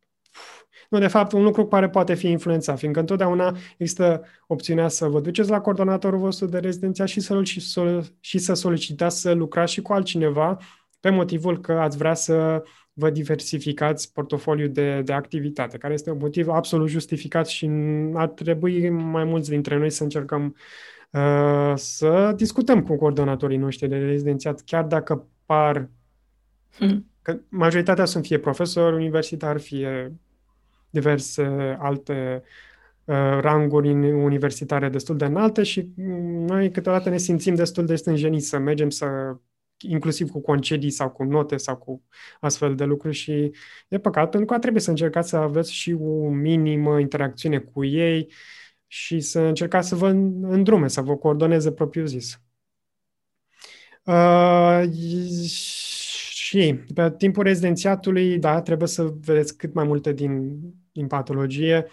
[0.88, 5.20] nu, de fapt, un lucru care poate fi influențat, fiindcă întotdeauna există opțiunea să vă
[5.20, 7.42] duceți la coordonatorul vostru de rezidenția și să,
[8.20, 10.56] și să solicitați să lucrați și cu altcineva
[11.00, 16.18] pe motivul că ați vrea să vă diversificați portofoliul de, de activitate, care este un
[16.20, 17.70] motiv absolut justificat și
[18.14, 20.56] ar trebui mai mulți dintre noi să încercăm
[21.10, 25.90] uh, să discutăm cu coordonatorii noștri de rezidențiat, chiar dacă par
[26.76, 27.10] Hmm.
[27.22, 30.12] Că majoritatea sunt fie profesori universitari, fie
[30.90, 32.42] diverse alte
[33.04, 35.88] uh, ranguri universitare destul de înalte și
[36.46, 39.36] noi câteodată ne simțim destul de stânjeniți să mergem să
[39.80, 42.02] inclusiv cu concedii sau cu note sau cu
[42.40, 43.52] astfel de lucruri și
[43.88, 48.32] e păcat pentru că trebuie să încercați să aveți și o minimă interacțiune cu ei
[48.86, 52.40] și să încercați să vă îndrume, să vă coordoneze propriu zis.
[54.04, 54.82] Uh,
[56.48, 60.60] și pe timpul rezidențiatului, da, trebuie să vedeți cât mai multe din,
[60.92, 61.86] din patologie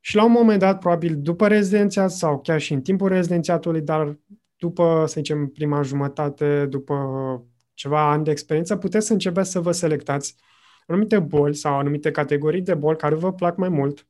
[0.00, 4.18] și la un moment dat, probabil după rezidențiat sau chiar și în timpul rezidențiatului, dar
[4.56, 6.96] după, să zicem, prima jumătate, după
[7.74, 10.36] ceva ani de experiență, puteți să începeți să vă selectați
[10.86, 14.06] anumite boli sau anumite categorii de boli care vă plac mai mult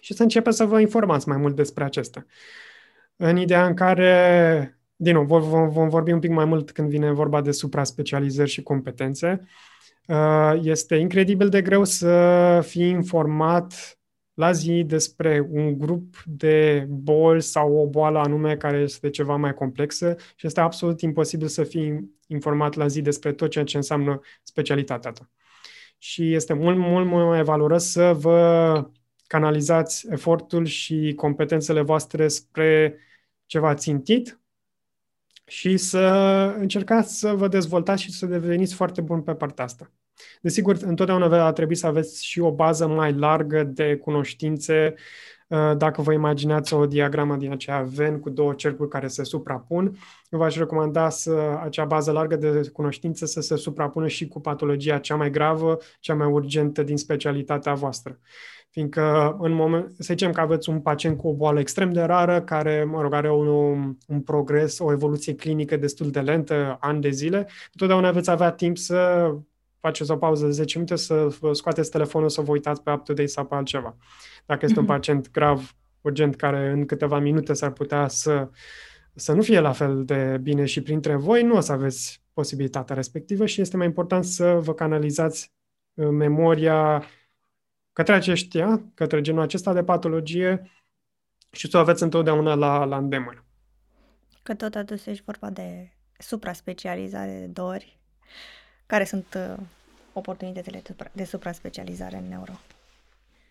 [0.00, 2.26] și să începeți să vă informați mai mult despre acestea.
[3.16, 7.12] În ideea în care, din nou, vom, vom vorbi un pic mai mult când vine
[7.12, 9.48] vorba de supra-specializări și competențe,
[10.06, 13.98] uh, este incredibil de greu să fii informat
[14.34, 19.54] la zi despre un grup de boli sau o boală anume care este ceva mai
[19.54, 24.20] complexă și este absolut imposibil să fii informat la zi despre tot ceea ce înseamnă
[24.42, 25.30] specialitatea ta.
[25.98, 28.90] Și este mult, mult, mult mai valoros să vă
[29.26, 32.96] canalizați efortul și competențele voastre spre
[33.46, 34.39] ceva țintit
[35.50, 35.98] și să
[36.58, 39.90] încercați să vă dezvoltați și să deveniți foarte buni pe partea asta.
[40.40, 44.94] Desigur, întotdeauna va trebui să aveți și o bază mai largă de cunoștințe.
[45.46, 49.96] Uh, dacă vă imaginați o diagramă din aceea Venn cu două cercuri care se suprapun,
[50.28, 55.16] v-aș recomanda să acea bază largă de cunoștințe să se suprapună și cu patologia cea
[55.16, 58.18] mai gravă, cea mai urgentă din specialitatea voastră.
[58.70, 62.42] Fiindcă în moment, să zicem că aveți un pacient cu o boală extrem de rară,
[62.42, 67.10] care, mă rog, are un, un progres, o evoluție clinică destul de lentă, ani de
[67.10, 69.30] zile, întotdeauna veți avea timp să
[69.80, 73.46] faceți o pauză de 10 minute, să scoateți telefonul, să vă uitați pe UpToDate sau
[73.46, 73.96] pe altceva.
[74.46, 74.94] Dacă este un mhm.
[74.94, 78.48] pacient grav, urgent, care în câteva minute s-ar putea să,
[79.14, 82.94] să nu fie la fel de bine și printre voi, nu o să aveți posibilitatea
[82.94, 85.52] respectivă și este mai important să vă canalizați
[85.94, 87.04] uh, memoria
[87.92, 90.70] către aceștia, către genul acesta de patologie
[91.50, 93.44] și să o aveți întotdeauna la, la îndemână.
[94.42, 97.98] Că tot adus ești vorba de supra-specializare de dori,
[98.86, 99.62] care sunt uh,
[100.12, 100.82] oportunitățile
[101.12, 102.52] de supra-specializare în neuro?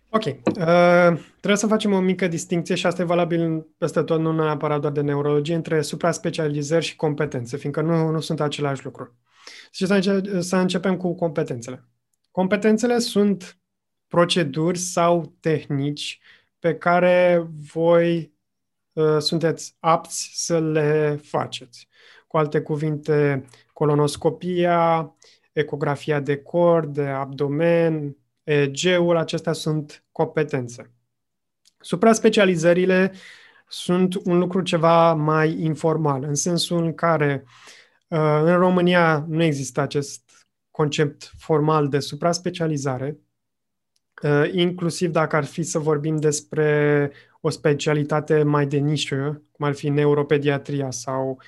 [0.10, 0.26] Ok.
[0.26, 4.80] Uh, trebuie să facem o mică distinție și asta e valabil peste tot, nu neapărat
[4.80, 9.18] doar de neurologie, între supra-specializări și competențe, fiindcă nu, nu sunt același lucru.
[9.72, 11.88] Și să, înce- să începem cu competențele.
[12.32, 13.59] Competențele sunt
[14.10, 16.20] proceduri sau tehnici
[16.60, 18.34] pe care voi
[18.94, 21.88] uh, sunteți apți să le faceți.
[22.28, 25.16] Cu alte cuvinte, colonoscopia,
[25.52, 30.92] ecografia de cor, de abdomen, EEG-ul, acestea sunt competențe.
[31.80, 33.14] Supra-specializările
[33.68, 37.44] sunt un lucru ceva mai informal, în sensul în care
[38.08, 43.29] uh, în România nu există acest concept formal de supra-specializare, uh,
[44.52, 47.12] inclusiv dacă ar fi să vorbim despre
[47.42, 51.42] o specialitate mai de nișă, cum ar fi neuropediatria sau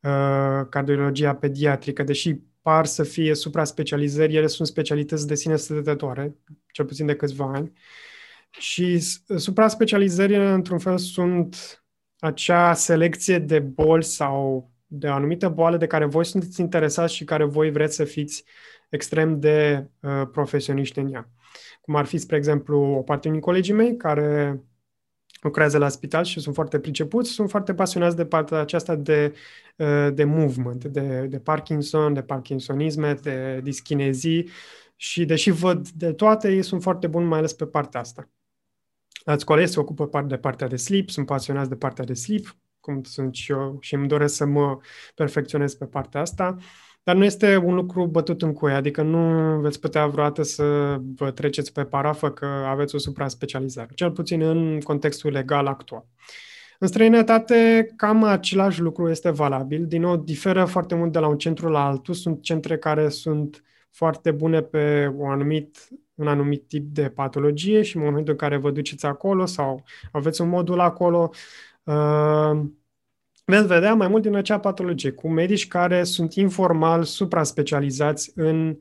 [0.00, 6.34] uh, cardiologia pediatrică, deși par să fie supra-specializări, ele sunt specialități de sine stătătoare,
[6.72, 7.72] cel puțin de câțiva ani.
[8.50, 8.98] Și
[9.36, 11.84] supra-specializările, într-un fel, sunt
[12.18, 17.44] acea selecție de boli sau de anumite boală de care voi sunteți interesați și care
[17.44, 18.44] voi vreți să fiți
[18.88, 21.28] extrem de uh, profesioniști în ea.
[21.80, 24.60] Cum ar fi, spre exemplu, o parte din colegii mei care
[25.40, 29.34] lucrează la spital și sunt foarte pricepuți, sunt foarte pasionați de partea aceasta de,
[29.76, 34.48] uh, de movement, de, de Parkinson, de Parkinsonisme, de dischinezii
[34.96, 38.28] și deși văd de toate, ei sunt foarte buni mai ales pe partea asta.
[39.24, 43.02] Alți colegi se ocupă de partea de sleep, sunt pasionați de partea de sleep, cum
[43.02, 44.78] sunt și eu și îmi doresc să mă
[45.14, 46.56] perfecționez pe partea asta.
[47.04, 51.30] Dar nu este un lucru bătut în cuie, adică nu veți putea vreodată să vă
[51.30, 56.06] treceți pe parafă că aveți o supra-specializare, cel puțin în contextul legal actual.
[56.78, 59.86] În străinătate, cam același lucru este valabil.
[59.86, 62.14] Din nou, diferă foarte mult de la un centru la altul.
[62.14, 67.96] Sunt centre care sunt foarte bune pe un anumit, un anumit tip de patologie și
[67.96, 71.30] în momentul în care vă duceți acolo sau aveți un modul acolo,
[71.82, 72.60] uh,
[73.44, 78.78] veți vedea mai mult din acea patologie, cu medici care sunt informal supra-specializați în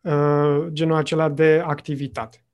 [0.00, 2.44] uh, genul acela de activitate.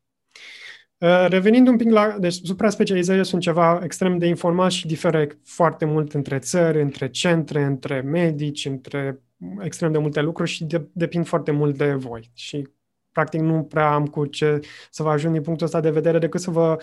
[0.98, 2.16] Uh, revenind un pic la...
[2.18, 7.62] Deci, supra-specializările sunt ceva extrem de informal și diferă foarte mult între țări, între centre,
[7.62, 9.20] între medici, între
[9.60, 12.30] extrem de multe lucruri și de, depind foarte mult de voi.
[12.34, 12.68] Și,
[13.12, 14.60] practic, nu prea am cu ce
[14.90, 16.76] să vă ajung din punctul ăsta de vedere decât să vă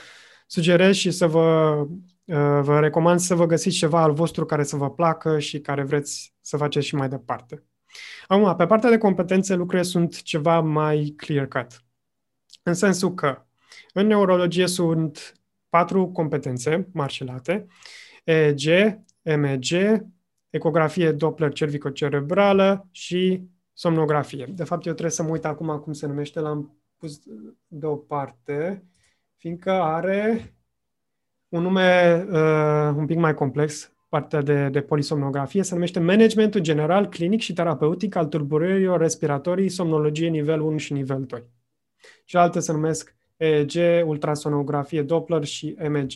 [0.53, 1.77] sugerez și să vă
[2.25, 5.83] Uh, vă recomand să vă găsiți ceva al vostru care să vă placă și care
[5.83, 7.63] vreți să faceți și mai departe.
[8.27, 11.83] Acum, pe partea de competențe, lucrurile sunt ceva mai clear-cut.
[12.63, 13.45] În sensul că
[13.93, 15.33] în neurologie sunt
[15.69, 17.67] patru competențe marșelate,
[18.23, 19.65] EEG, MEG,
[20.49, 23.41] ecografie Doppler cervicocerebrală și
[23.73, 24.45] somnografie.
[24.45, 27.21] De fapt, eu trebuie să mă uit acum cum se numește, l-am pus
[27.67, 28.83] deoparte,
[29.43, 30.53] fiindcă are
[31.49, 37.09] un nume uh, un pic mai complex, partea de, de polisomnografie, se numește Managementul General,
[37.09, 41.43] Clinic și Terapeutic al Tulburărilor Respiratorii, Somnologie nivel 1 și nivel 2.
[42.25, 43.71] Celelalte se numesc EEG,
[44.05, 46.11] ultrasonografie Doppler și MEG.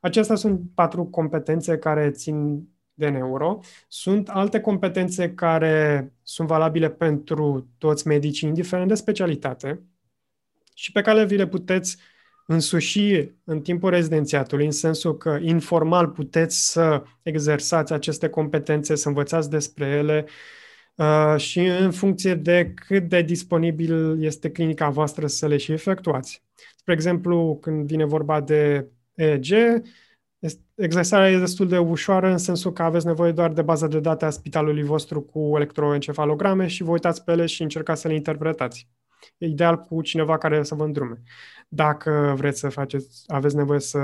[0.00, 3.58] Acestea sunt patru competențe care țin de neuro.
[3.88, 9.82] Sunt alte competențe care sunt valabile pentru toți medicii, indiferent de specialitate,
[10.74, 11.98] și pe care vi le puteți
[12.50, 19.50] însuși în timpul rezidențiatului, în sensul că informal puteți să exersați aceste competențe, să învățați
[19.50, 20.26] despre ele
[20.94, 26.42] uh, și în funcție de cât de disponibil este clinica voastră să le și efectuați.
[26.76, 29.82] Spre exemplu, când vine vorba de EEG,
[30.74, 34.24] exersarea e destul de ușoară în sensul că aveți nevoie doar de baza de date
[34.24, 38.88] a spitalului vostru cu electroencefalograme și vă uitați pe ele și încercați să le interpretați.
[39.38, 41.22] E ideal cu cineva care să vă îndrume.
[41.68, 44.00] Dacă vreți să faceți, aveți nevoie să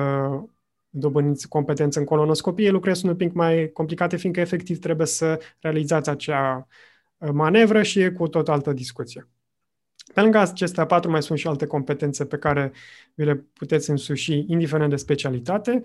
[0.89, 6.09] dobândiți competențe în colonoscopie, lucrurile sunt un pic mai complicate, fiindcă efectiv trebuie să realizați
[6.11, 6.67] acea
[7.17, 9.29] uh, manevră și e cu o tot altă discuție.
[10.15, 12.73] Pe lângă acestea patru mai sunt și alte competențe pe care
[13.15, 15.83] vi le puteți însuși indiferent de specialitate.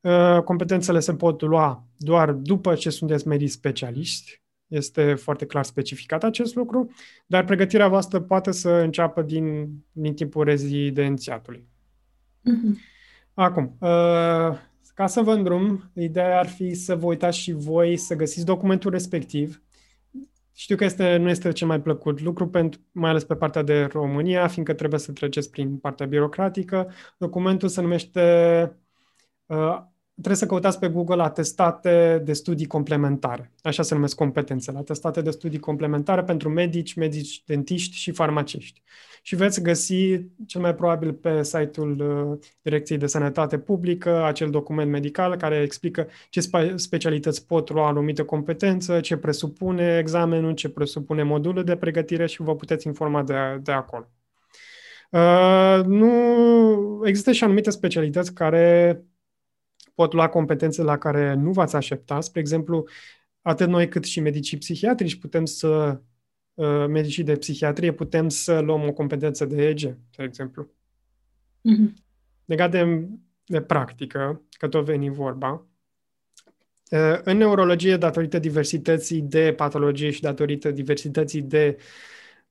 [0.00, 4.39] Uh, competențele se pot lua doar după ce sunteți medici specialiști,
[4.70, 6.90] este foarte clar specificat acest lucru,
[7.26, 11.68] dar pregătirea voastră poate să înceapă din, din timpul rezidențiatului.
[12.40, 12.76] Mm-hmm.
[13.34, 14.58] Acum, uh,
[14.94, 18.90] ca să vă îndrum, ideea ar fi să vă uitați și voi să găsiți documentul
[18.90, 19.62] respectiv.
[20.52, 23.84] Știu că este, nu este cel mai plăcut lucru, pentru, mai ales pe partea de
[23.84, 26.90] România, fiindcă trebuie să treceți prin partea birocratică.
[27.18, 28.20] Documentul se numește
[29.46, 29.82] uh,
[30.20, 33.52] trebuie să căutați pe Google atestate de studii complementare.
[33.62, 34.78] Așa se numesc competențele.
[34.78, 38.82] Atestate de studii complementare pentru medici, medici dentiști și farmaciști.
[39.22, 44.90] Și veți găsi cel mai probabil pe site-ul uh, Direcției de Sănătate Publică acel document
[44.90, 46.40] medical care explică ce
[46.74, 52.56] specialități pot lua anumite competență, ce presupune examenul, ce presupune modulul de pregătire și vă
[52.56, 54.08] puteți informa de, de acolo.
[55.10, 59.04] Uh, nu există și anumite specialități care
[60.00, 62.20] pot lua competențe la care nu v-ați aștepta.
[62.20, 62.88] Spre exemplu,
[63.42, 66.00] atât noi cât și medicii psihiatrici putem să,
[66.54, 69.80] uh, medicii de psihiatrie, putem să luăm o competență de EG,
[70.16, 70.64] de exemplu.
[70.64, 71.92] Mm-hmm.
[72.44, 73.08] Legat de,
[73.44, 75.66] de practică, că tot veni vorba,
[76.90, 81.76] uh, în neurologie, datorită diversității de patologie și datorită diversității de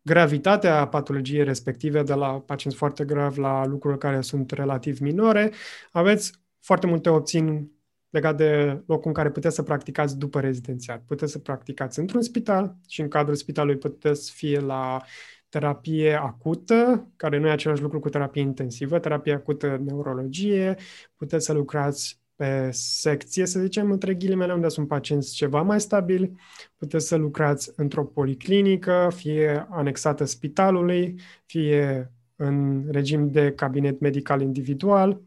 [0.01, 5.51] gravitatea patologiei respective, de la pacienți foarte gravi la lucruri care sunt relativ minore,
[5.91, 7.71] aveți foarte multe opțiuni
[8.09, 11.03] legat de locul în care puteți să practicați după rezidențiat.
[11.05, 15.01] Puteți să practicați într-un spital și în cadrul spitalului puteți fi la
[15.49, 20.75] terapie acută, care nu e același lucru cu terapie intensivă, terapie acută neurologie,
[21.15, 26.31] puteți să lucrați pe secție, să zicem, între ghilimele, unde sunt pacienți ceva mai stabili,
[26.77, 35.21] puteți să lucrați într-o policlinică, fie anexată spitalului, fie în regim de cabinet medical individual,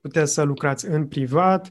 [0.00, 1.68] puteți să lucrați în privat,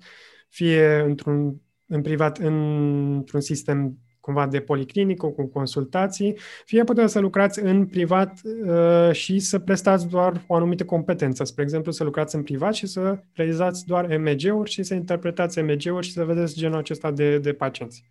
[0.49, 7.59] fie într-un, în privat într-un sistem cumva de policlinică cu consultații, fie puteți să lucrați
[7.63, 11.43] în privat uh, și să prestați doar o anumită competență.
[11.43, 16.05] Spre exemplu, să lucrați în privat și să realizați doar MG-uri și să interpretați MG-uri
[16.05, 18.03] și să vedeți genul acesta de, de pacienți.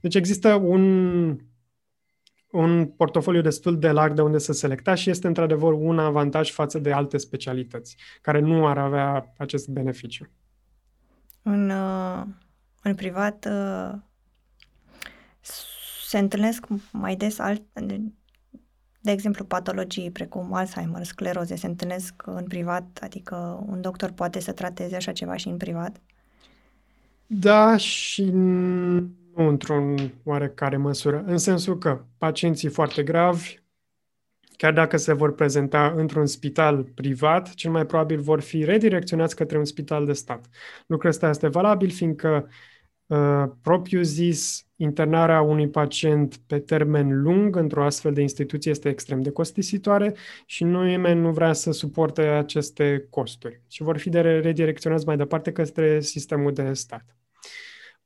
[0.00, 1.36] Deci există un,
[2.50, 6.78] un portofoliu destul de larg de unde să selecta și este într-adevăr un avantaj față
[6.78, 10.28] de alte specialități care nu ar avea acest beneficiu.
[11.42, 12.24] În, uh,
[12.82, 13.94] în privat uh,
[16.06, 18.12] se întâlnesc mai des alte,
[19.00, 24.52] de exemplu, patologii precum Alzheimer, scleroze, se întâlnesc în privat, adică un doctor poate să
[24.52, 26.00] trateze așa ceva și în privat?
[27.26, 28.22] Da și
[29.38, 33.58] nu într-un oarecare măsură, în sensul că pacienții foarte gravi,
[34.56, 39.58] chiar dacă se vor prezenta într-un spital privat, cel mai probabil vor fi redirecționați către
[39.58, 40.46] un spital de stat.
[40.86, 42.48] Lucrul ăsta este valabil fiindcă
[43.06, 49.20] uh, propriu zis, internarea unui pacient pe termen lung într-o astfel de instituție este extrem
[49.20, 50.14] de costisitoare
[50.46, 55.16] și nu nimeni nu vrea să suporte aceste costuri și vor fi de redirecționați mai
[55.16, 57.17] departe către sistemul de stat.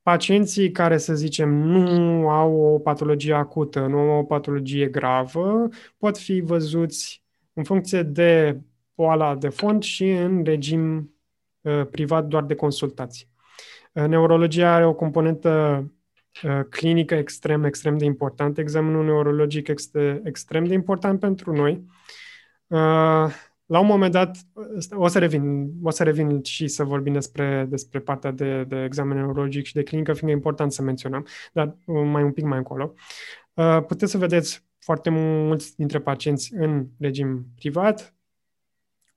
[0.03, 6.18] Pacienții care, să zicem, nu au o patologie acută, nu au o patologie gravă, pot
[6.18, 7.22] fi văzuți
[7.53, 8.61] în funcție de
[8.94, 11.14] boala de fond și în regim
[11.61, 13.28] uh, privat doar de consultații.
[13.92, 15.84] Uh, neurologia are o componentă
[16.42, 18.61] uh, clinică extrem, extrem de importantă.
[18.61, 21.84] Examenul neurologic este extrem de important pentru noi.
[23.72, 24.36] Uh, la un moment dat,
[24.90, 29.16] o să revin, o să revin și să vorbim despre, despre partea de, de examen
[29.16, 32.58] neurologic și de clinică, fiindcă e important să menționăm, dar uh, mai un pic mai
[32.58, 32.94] încolo.
[33.54, 38.14] Uh, puteți să vedeți foarte mulți dintre pacienți în regim privat,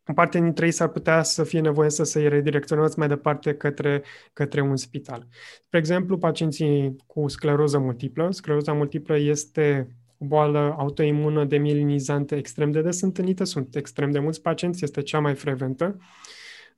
[0.08, 4.04] în parte dintre ei s-ar putea să fie nevoie să se redirecționați mai departe către,
[4.34, 5.28] către un spital.
[5.64, 8.32] Spre exemplu, pacienții cu scleroză multiplă.
[8.32, 9.88] Scleroza multiplă este
[10.26, 15.20] o boală autoimună demilinizantă extrem de des întâlnită, sunt extrem de mulți pacienți, este cea
[15.20, 15.98] mai frecventă.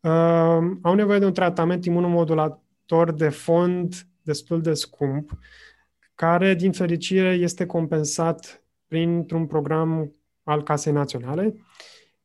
[0.02, 5.32] Uh, au nevoie de un tratament imunomodulator de fond destul de scump,
[6.16, 10.12] care, din fericire, este compensat printr-un program
[10.44, 11.56] al Casei Naționale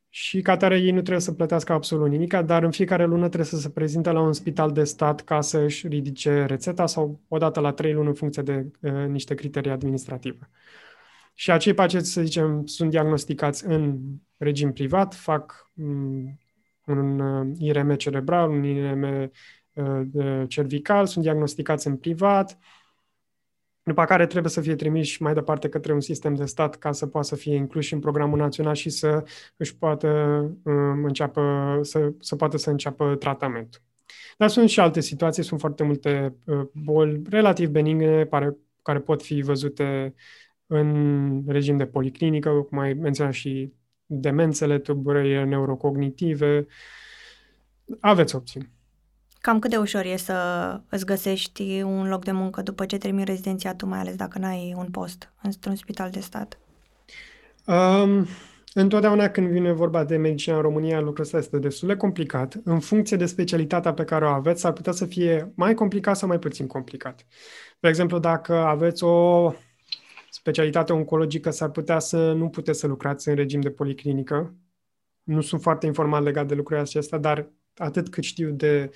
[0.08, 3.44] și ca tare ei nu trebuie să plătească absolut nimic, dar în fiecare lună trebuie
[3.44, 7.38] să se prezinte la un spital de stat ca să își ridice rețeta sau o
[7.38, 10.50] dată la trei luni în funcție de uh, niște criterii administrative.
[11.34, 13.98] Și acei pacienți, să zicem, sunt diagnosticați în
[14.36, 16.38] regim privat, fac um,
[16.86, 19.30] un uh, IRM cerebral, un IRM
[19.72, 22.58] uh, cervical, sunt diagnosticați în privat,
[23.82, 27.06] după care trebuie să fie trimiși mai departe către un sistem de stat ca să
[27.06, 29.24] poată să fie incluși în programul național și să
[29.56, 30.08] își poată
[30.62, 33.80] um, înceapă, să, să poată să înceapă tratamentul.
[34.38, 39.22] Dar sunt și alte situații, sunt foarte multe uh, boli relativ benigne care, care pot
[39.22, 40.14] fi văzute
[40.72, 43.72] în regim de policlinică, cum ai menționat și
[44.06, 46.66] demențele, tulburările neurocognitive.
[48.00, 48.70] Aveți opțiuni.
[49.40, 50.34] Cam cât de ușor e să
[50.88, 54.86] îți găsești un loc de muncă după ce termini rezidențiatul, mai ales dacă n-ai un
[54.90, 56.58] post într-un spital de stat?
[57.66, 58.26] Um,
[58.74, 62.60] întotdeauna când vine vorba de medicina în România, lucrul ăsta este destul de complicat.
[62.64, 66.28] În funcție de specialitatea pe care o aveți, ar putea să fie mai complicat sau
[66.28, 67.26] mai puțin complicat.
[67.80, 69.52] De exemplu, dacă aveți o
[70.32, 74.54] specialitate oncologică, s-ar putea să nu puteți să lucrați în regim de policlinică.
[75.22, 78.90] Nu sunt foarte informat legat de lucrurile acestea, dar atât cât știu de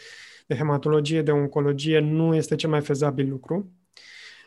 [0.46, 3.72] de hematologie, de oncologie, nu este cel mai fezabil lucru.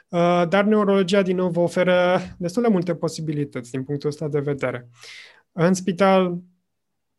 [0.09, 4.39] Uh, dar neurologia, din nou, vă oferă destul de multe posibilități din punctul ăsta de
[4.39, 4.89] vedere.
[5.51, 6.37] În spital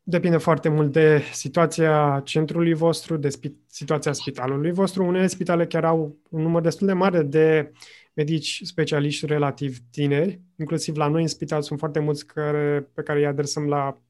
[0.03, 5.05] depinde foarte mult de situația centrului vostru, de spi- situația spitalului vostru.
[5.05, 7.71] Unele spitale chiar au un număr destul de mare de
[8.13, 10.41] medici specialiști relativ tineri.
[10.59, 14.01] Inclusiv la noi în spital sunt foarte mulți care, pe care îi adresăm la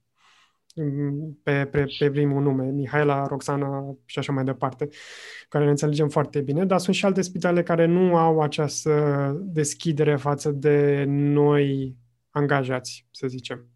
[1.43, 4.89] pe, pe, pe primul nume, Mihaela, Roxana și așa mai departe,
[5.49, 10.15] care ne înțelegem foarte bine, dar sunt și alte spitale care nu au această deschidere
[10.15, 11.95] față de noi
[12.29, 13.67] angajați, să zicem.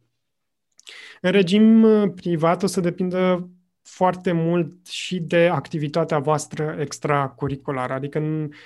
[1.21, 3.49] În regim uh, privat o să depindă
[3.85, 8.21] foarte mult și de activitatea voastră extracurriculară, adică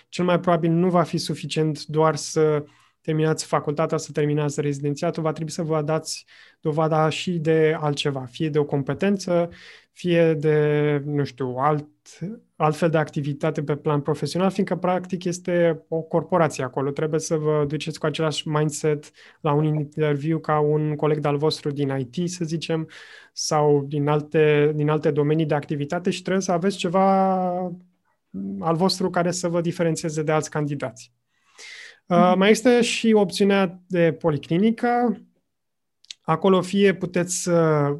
[0.09, 2.65] cel mai probabil nu va fi suficient doar să
[3.01, 6.25] terminați facultatea, să terminați rezidențiatul, va trebui să vă dați
[6.59, 9.49] dovada și de altceva, fie de o competență,
[9.91, 11.87] fie de, nu știu, alt,
[12.55, 16.91] altfel de activitate pe plan profesional, fiindcă practic este o corporație acolo.
[16.91, 21.71] Trebuie să vă duceți cu același mindset la un interviu ca un coleg de-al vostru
[21.71, 22.89] din IT, să zicem,
[23.33, 27.45] sau din alte, din alte domenii de activitate și trebuie să aveți ceva
[28.59, 31.11] al vostru care să vă diferențieze de alți candidați.
[32.09, 35.21] Uh, mai este și opțiunea de policlinică.
[36.21, 37.97] Acolo fie puteți să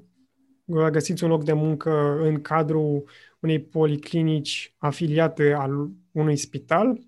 [0.91, 6.99] găsiți un loc de muncă în cadrul unei policlinici afiliate al unui spital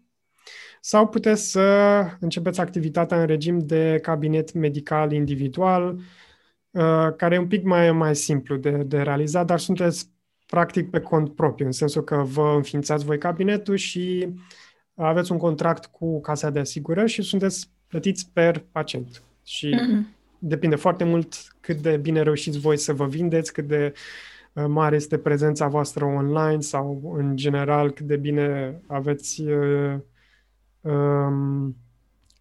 [0.81, 1.61] sau puteți să
[2.19, 5.99] începeți activitatea în regim de cabinet medical individual,
[6.71, 10.09] uh, care e un pic mai, mai simplu de, de realizat, dar sunteți
[10.45, 14.33] practic pe cont propriu, în sensul că vă înființați voi cabinetul și
[14.95, 19.21] aveți un contract cu casa de asigurări și sunteți plătiți per pacient.
[19.43, 20.17] Și mm-hmm.
[20.39, 23.93] depinde foarte mult cât de bine reușiți voi să vă vindeți, cât de
[24.53, 29.97] uh, mare este prezența voastră online sau, în general, cât de bine aveți uh,
[30.81, 31.75] um,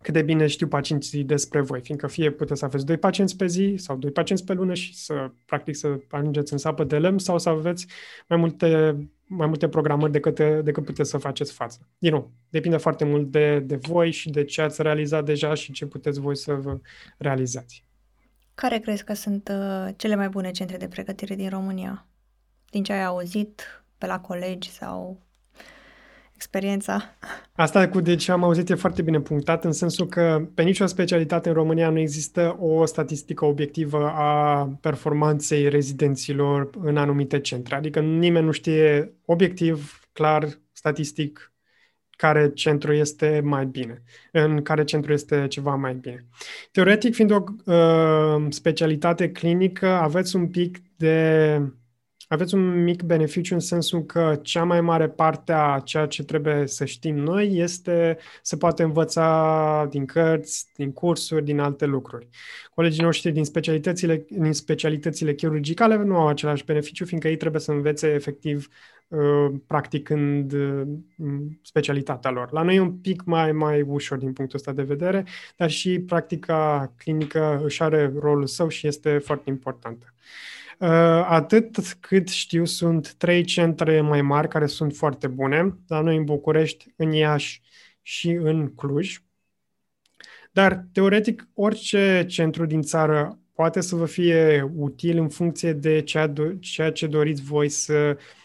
[0.03, 3.47] cât de bine știu pacienții despre voi, fiindcă fie puteți să aveți doi pacienți pe
[3.47, 7.19] zi sau doi pacienți pe lună și să, practic, să ajungeți în sapă de lemn
[7.19, 7.87] sau să aveți
[8.29, 8.97] mai multe,
[9.27, 11.89] mai multe programări decât, decât puteți să faceți față.
[11.99, 15.73] Din nou, depinde foarte mult de, de voi și de ce ați realizat deja și
[15.73, 16.81] ce puteți voi să vă
[17.19, 17.85] realizați.
[18.55, 22.07] Care crezi că sunt uh, cele mai bune centre de pregătire din România?
[22.71, 25.21] Din ce ai auzit pe la colegi sau
[26.41, 27.17] experiența.
[27.53, 30.87] Asta cu de ce am auzit e foarte bine punctat, în sensul că pe nicio
[30.87, 37.75] specialitate în România nu există o statistică obiectivă a performanței rezidenților în anumite centre.
[37.75, 41.53] Adică nimeni nu știe obiectiv, clar, statistic,
[42.11, 46.27] care centru este mai bine, în care centru este ceva mai bine.
[46.73, 51.61] Teoretic, fiind o uh, specialitate clinică, aveți un pic de
[52.33, 56.67] aveți un mic beneficiu în sensul că cea mai mare parte a ceea ce trebuie
[56.67, 62.29] să știm noi este să poate învăța din cărți, din cursuri, din alte lucruri.
[62.75, 67.71] Colegii noștri din specialitățile, din specialitățile chirurgicale nu au același beneficiu, fiindcă ei trebuie să
[67.73, 68.69] învețe efectiv
[69.09, 70.83] uh, practicând uh,
[71.63, 72.53] specialitatea lor.
[72.53, 75.25] La noi e un pic mai, mai ușor din punctul ăsta de vedere,
[75.57, 80.15] dar și practica clinică își are rolul său și este foarte importantă.
[80.81, 80.89] Uh,
[81.27, 86.25] atât cât știu, sunt trei centre mai mari care sunt foarte bune, la noi în
[86.25, 87.63] București, în Iași
[88.03, 89.23] și în Cluj.
[90.53, 96.03] Dar, teoretic, orice centru din țară poate să vă fie util în funcție de
[96.61, 98.40] ceea ce doriți voi să Uh,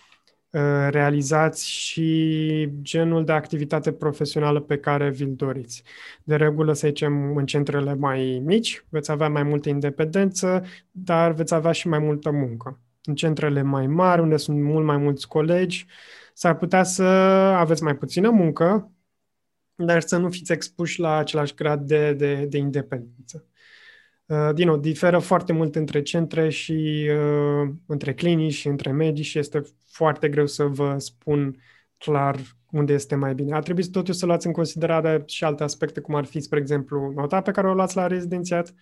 [0.89, 5.83] realizați și genul de activitate profesională pe care vi-l doriți.
[6.23, 11.53] De regulă, să zicem, în centrele mai mici veți avea mai multă independență, dar veți
[11.53, 12.79] avea și mai multă muncă.
[13.03, 15.85] În centrele mai mari, unde sunt mult mai mulți colegi,
[16.33, 18.91] s-ar putea să aveți mai puțină muncă,
[19.75, 23.45] dar să nu fiți expuși la același grad de, de, de independență.
[24.25, 29.25] Uh, din nou, diferă foarte mult între centre și uh, între clinici și între medici
[29.25, 31.57] și este foarte greu să vă spun
[31.97, 32.39] clar
[32.71, 33.55] unde este mai bine.
[33.55, 37.11] A trebuit totuși să luați în considerare și alte aspecte, cum ar fi, spre exemplu,
[37.15, 38.73] nota pe care o luați la rezidențiat,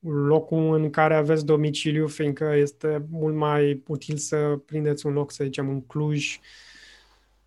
[0.00, 4.36] locul în care aveți domiciliu, fiindcă este mult mai util să
[4.66, 6.38] prindeți un loc, să zicem, în Cluj,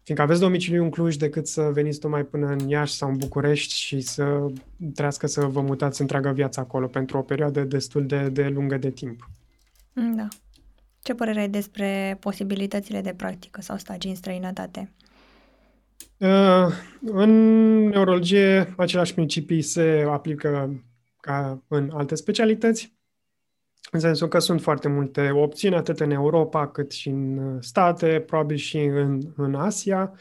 [0.03, 3.73] fiindcă aveți domiciliu în Cluj decât să veniți mai până în Iași sau în București
[3.73, 4.45] și să
[4.93, 8.89] trească să vă mutați întreaga viață acolo pentru o perioadă destul de, de lungă de
[8.89, 9.29] timp.
[9.93, 10.27] Mm, da.
[11.01, 14.93] Ce părere ai despre posibilitățile de practică sau stagii în străinătate?
[16.17, 16.67] Uh,
[17.01, 17.31] în
[17.87, 20.83] neurologie, același principii se aplică
[21.19, 22.98] ca în alte specialități,
[23.91, 28.57] în sensul că sunt foarte multe opțiuni, atât în Europa cât și în state, probabil
[28.57, 30.13] și în, în Asia.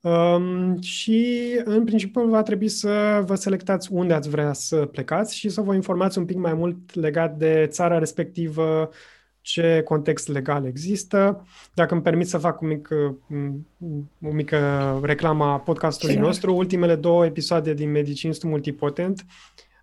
[0.00, 5.48] Um, și, în principiu, va trebui să vă selectați unde ați vrea să plecați și
[5.48, 8.90] să vă informați un pic mai mult legat de țara respectivă,
[9.40, 11.46] ce context legal există.
[11.74, 12.88] Dacă îmi permit să fac un mic,
[14.22, 14.58] o mică
[15.02, 19.24] reclamă a podcastului nostru, ultimele două episoade din Medicinistul Multipotent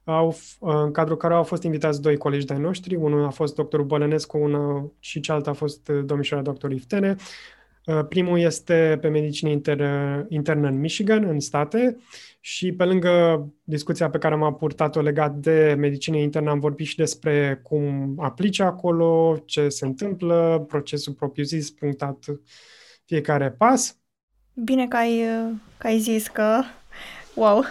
[0.03, 2.95] au, în cadrul care au fost invitați doi colegi de-ai noștri.
[2.95, 7.15] Unul a fost doctorul Bălănescu una, și cealaltă a fost domnișoara doctor Iftene.
[7.85, 11.97] Uh, primul este pe medicină internă, internă în Michigan, în state,
[12.39, 16.95] și pe lângă discuția pe care am purtat-o legat de medicină internă, am vorbit și
[16.95, 22.25] despre cum aplice acolo, ce se întâmplă, procesul propriu-zis, punctat
[23.05, 23.97] fiecare pas.
[24.53, 25.23] Bine că ai,
[25.77, 26.61] că ai zis că,
[27.35, 27.63] wow,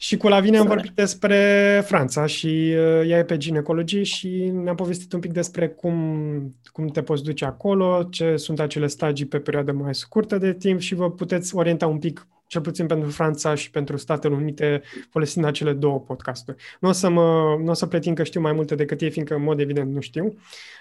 [0.00, 4.74] și cu Lavinia am vorbit despre Franța și uh, ea e pe ginecologie și ne-a
[4.74, 9.38] povestit un pic despre cum, cum te poți duce acolo, ce sunt acele stagii pe
[9.38, 13.54] perioadă mai scurtă de timp și vă puteți orienta un pic, cel puțin pentru Franța
[13.54, 16.62] și pentru Statele Unite, folosind acele două podcasturi.
[16.80, 19.34] Nu o să, mă, nu o să pretind că știu mai multe decât ei, fiindcă
[19.34, 20.34] în mod evident nu știu.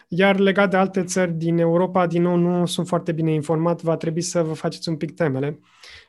[0.08, 3.98] Iar legat de alte țări din Europa, din nou, nu sunt foarte bine informat, va
[3.98, 5.60] trebui să vă faceți un pic temele.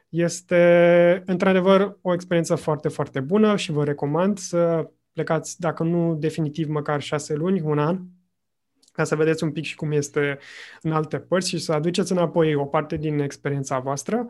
[0.09, 6.69] Este, într-adevăr, o experiență foarte, foarte bună și vă recomand să plecați, dacă nu definitiv,
[6.69, 8.01] măcar șase luni, un an,
[8.93, 10.39] ca să vedeți un pic și cum este
[10.83, 14.29] în alte părți și să aduceți înapoi o parte din experiența voastră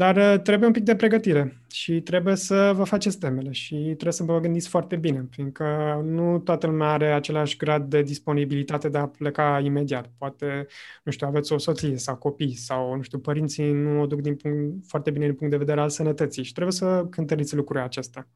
[0.00, 4.12] dar uh, trebuie un pic de pregătire și trebuie să vă faceți temele și trebuie
[4.12, 8.98] să vă gândiți foarte bine, fiindcă nu toată lumea are același grad de disponibilitate de
[8.98, 10.10] a pleca imediat.
[10.18, 10.66] Poate,
[11.02, 14.36] nu știu, aveți o soție sau copii sau, nu știu, părinții nu o duc din
[14.36, 18.28] punct, foarte bine din punct de vedere al sănătății și trebuie să cântăriți lucrurile acestea.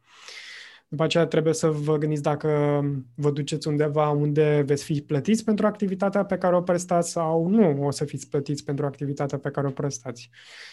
[0.88, 2.80] După aceea trebuie să vă gândiți dacă
[3.14, 7.86] vă duceți undeva unde veți fi plătiți pentru activitatea pe care o prestați sau nu
[7.86, 10.30] o să fiți plătiți pentru activitatea pe care o prestați.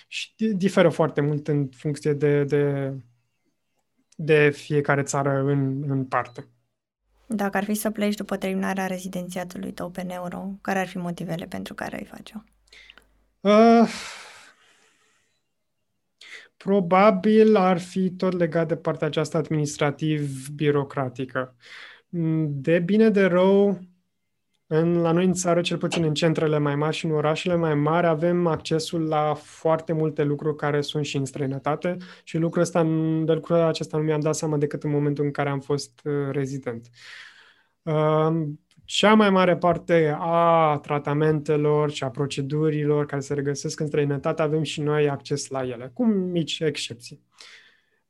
[0.07, 2.93] Și diferă foarte mult în funcție de, de,
[4.15, 6.47] de fiecare țară în, în parte.
[7.25, 11.45] Dacă ar fi să pleci după terminarea rezidențiatului tău pe neuro, care ar fi motivele
[11.45, 12.39] pentru care ai face-o?
[13.39, 13.89] Uh,
[16.63, 21.55] Probabil ar fi tot legat de partea aceasta administrativ-birocratică.
[22.47, 23.79] De bine de rău,
[24.67, 27.75] în, la noi în țară, cel puțin în centrele mai mari și în orașele mai
[27.75, 32.83] mari, avem accesul la foarte multe lucruri care sunt și în străinătate și lucrul ăsta,
[33.23, 36.29] de lucrul acesta nu mi-am dat seama decât în momentul în care am fost uh,
[36.31, 36.89] rezident.
[38.91, 44.41] Uh, cea mai mare parte a tratamentelor și a procedurilor care se regăsesc în străinătate
[44.41, 47.21] avem și noi acces la ele, cu mici excepții.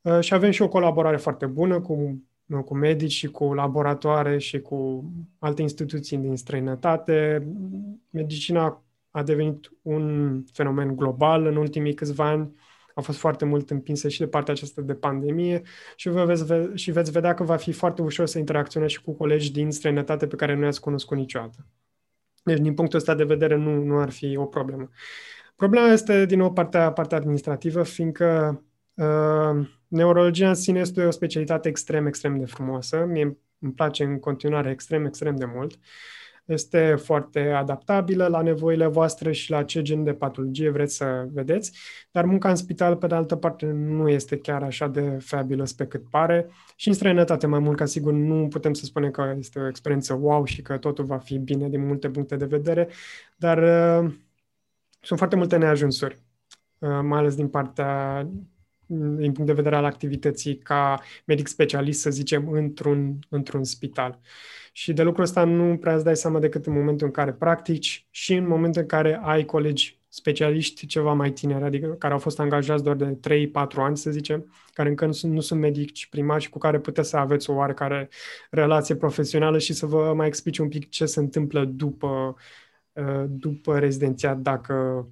[0.01, 4.37] Uh, și avem și o colaborare foarte bună cu nu, cu medici și cu laboratoare
[4.37, 7.47] și cu alte instituții din străinătate.
[8.09, 12.55] Medicina a devenit un fenomen global în ultimii câțiva ani,
[12.95, 15.61] a fost foarte mult împinsă și de partea aceasta de pandemie
[15.95, 19.01] și, vă veți, ve- și veți vedea că va fi foarte ușor să interacționezi și
[19.01, 21.65] cu colegi din străinătate pe care nu i-ați cunoscut niciodată.
[22.43, 24.89] Deci, din punctul ăsta de vedere, nu, nu ar fi o problemă.
[25.55, 28.61] Problema este, din nou, partea, partea administrativă, fiindcă
[28.93, 33.05] uh, neurologia în sine este o specialitate extrem, extrem de frumoasă.
[33.07, 35.79] Mie îmi place în continuare extrem, extrem de mult.
[36.45, 41.79] Este foarte adaptabilă la nevoile voastre și la ce gen de patologie vreți să vedeți,
[42.11, 45.85] dar munca în spital, pe de altă parte, nu este chiar așa de fabulous pe
[45.85, 49.59] cât pare și în străinătate, mai mult ca sigur, nu putem să spunem că este
[49.59, 52.87] o experiență wow și că totul va fi bine din multe puncte de vedere,
[53.35, 54.13] dar uh,
[55.01, 56.21] sunt foarte multe neajunsuri,
[56.77, 58.27] uh, mai ales din partea
[58.93, 64.19] din punct de vedere al activității ca medic specialist, să zicem, într-un, într-un spital.
[64.71, 68.07] Și de lucrul ăsta nu prea îți dai seama decât în momentul în care practici
[68.09, 72.39] și în momentul în care ai colegi specialiști ceva mai tineri, adică care au fost
[72.39, 73.17] angajați doar de
[73.49, 76.79] 3-4 ani, să zicem, care încă nu sunt, nu sunt medici primari și cu care
[76.79, 78.09] puteți să aveți o oarecare
[78.49, 82.35] relație profesională și să vă mai explici un pic ce se întâmplă după,
[82.91, 85.07] uh, după rezidențiat, dacă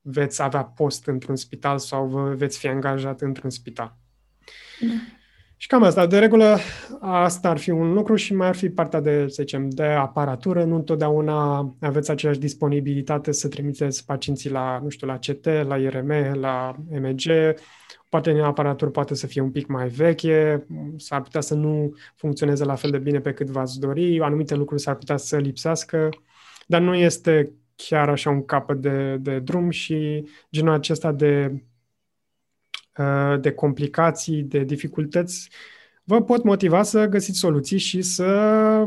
[0.00, 3.96] veți avea post într-un spital sau vă veți fi angajat într-un spital.
[4.80, 4.94] Da.
[5.62, 6.06] Și cam asta.
[6.06, 6.58] De regulă,
[7.00, 10.64] asta ar fi un lucru și mai ar fi partea de, să zicem, de aparatură.
[10.64, 16.38] Nu întotdeauna aveți aceeași disponibilitate să trimiteți pacienții la, nu știu, la CT, la IRM,
[16.40, 17.22] la MG.
[18.08, 20.66] Poate din aparatură poate să fie un pic mai veche,
[20.96, 24.82] s-ar putea să nu funcționeze la fel de bine pe cât v-ați dori, anumite lucruri
[24.82, 26.08] s-ar putea să lipsească,
[26.66, 31.60] dar nu este chiar așa un capăt de, de drum și genul acesta de, uh,
[33.40, 35.50] de complicații, de dificultăți,
[36.04, 38.24] vă pot motiva să găsiți soluții și să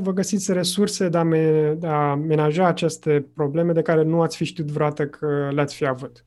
[0.02, 4.38] vă găsiți resurse de a, me, de a menaja aceste probleme de care nu ați
[4.38, 6.26] fi știut vreodată că le-ați fi avut.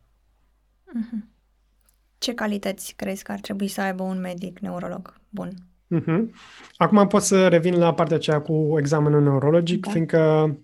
[0.93, 1.29] Mhm.
[2.19, 5.51] Ce calități crezi că ar trebui să aibă un medic neurolog bun?
[5.97, 6.25] Uh-huh.
[6.77, 9.91] Acum pot să revin la partea aceea cu examenul neurologic, da.
[9.91, 10.57] fiindcă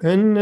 [0.00, 0.38] în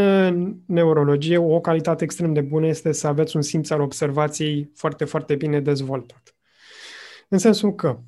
[0.65, 5.35] neurologie, o calitate extrem de bună este să aveți un simț al observației foarte, foarte
[5.35, 6.35] bine dezvoltat.
[7.29, 7.99] În sensul că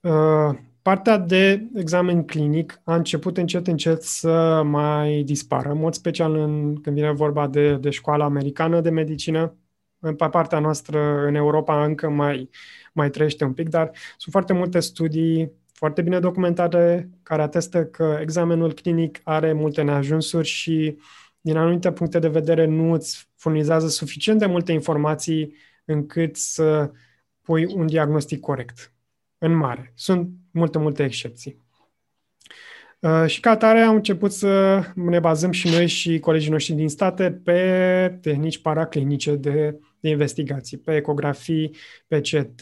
[0.00, 6.34] uh, partea de examen clinic a început încet, încet să mai dispară, în mod special
[6.34, 9.56] în, când vine vorba de, de școala americană de medicină.
[10.00, 12.50] În partea noastră, în Europa, încă mai,
[12.92, 18.18] mai trăiește un pic, dar sunt foarte multe studii foarte bine documentate, care atestă că
[18.20, 20.98] examenul clinic are multe neajunsuri și,
[21.40, 26.90] din anumite puncte de vedere, nu îți furnizează suficient de multe informații încât să
[27.42, 28.92] pui un diagnostic corect.
[29.38, 29.92] În mare.
[29.94, 31.62] Sunt multe, multe excepții.
[32.98, 36.88] Uh, și ca atare am început să ne bazăm și noi și colegii noștri din
[36.88, 41.76] state pe tehnici paraclinice de de investigații, pe ecografii,
[42.06, 42.56] pe CT,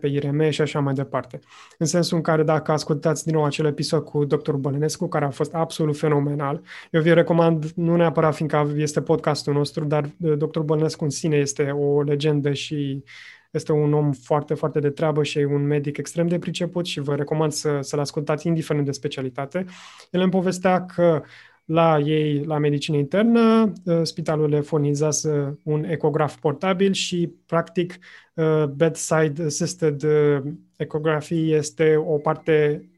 [0.00, 1.38] pe IRM și așa mai departe.
[1.78, 4.52] În sensul în care dacă ascultați din nou acel episod cu dr.
[4.52, 9.84] Bălănescu, care a fost absolut fenomenal, eu vi recomand, nu neapărat fiindcă este podcastul nostru,
[9.84, 10.58] dar uh, dr.
[10.58, 13.04] Bălănescu în sine este o legendă și
[13.50, 17.00] este un om foarte, foarte de treabă și e un medic extrem de priceput și
[17.00, 19.64] vă recomand să, să-l ascultați indiferent de specialitate.
[20.10, 21.22] El îmi povestea că
[21.66, 27.98] la ei, la medicină internă, uh, spitalul le furnizează un ecograf portabil și, practic,
[28.34, 30.42] uh, bedside assisted uh,
[30.76, 32.88] ecografie este o parte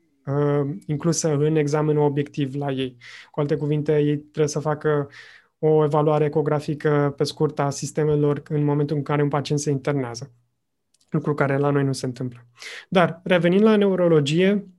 [0.87, 2.97] inclusă în examenul obiectiv la ei.
[3.31, 5.09] Cu alte cuvinte, ei trebuie să facă
[5.59, 10.33] o evaluare ecografică pe scurt a sistemelor în momentul în care un pacient se internează.
[11.11, 12.47] Lucru care la noi nu se întâmplă.
[12.89, 14.78] Dar, revenind la neurologie, Uh,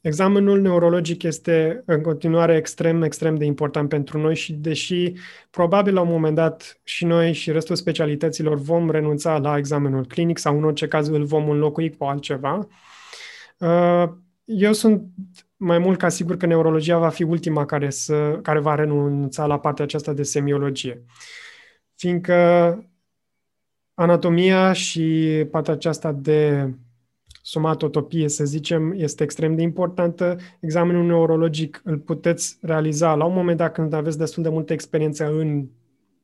[0.00, 5.12] examenul neurologic este în continuare extrem, extrem de important pentru noi și deși
[5.50, 10.38] probabil la un moment dat și noi și restul specialităților vom renunța la examenul clinic
[10.38, 12.68] sau în orice caz îl vom înlocui cu altceva,
[13.58, 14.08] uh,
[14.44, 15.02] eu sunt
[15.56, 19.58] mai mult ca sigur că neurologia va fi ultima care, să, care va renunța la
[19.58, 21.04] partea aceasta de semiologie.
[21.94, 22.34] Fiindcă
[23.94, 26.70] anatomia și partea aceasta de
[27.42, 30.36] somatotopie, să zicem, este extrem de importantă.
[30.60, 35.26] Examenul neurologic îl puteți realiza la un moment dat când aveți destul de multă experiență
[35.26, 35.66] în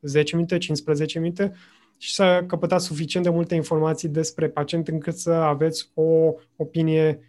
[0.00, 1.52] 10 minute, 15 minute
[1.98, 7.20] și să căpătați suficient de multe informații despre pacient încât să aveți o opinie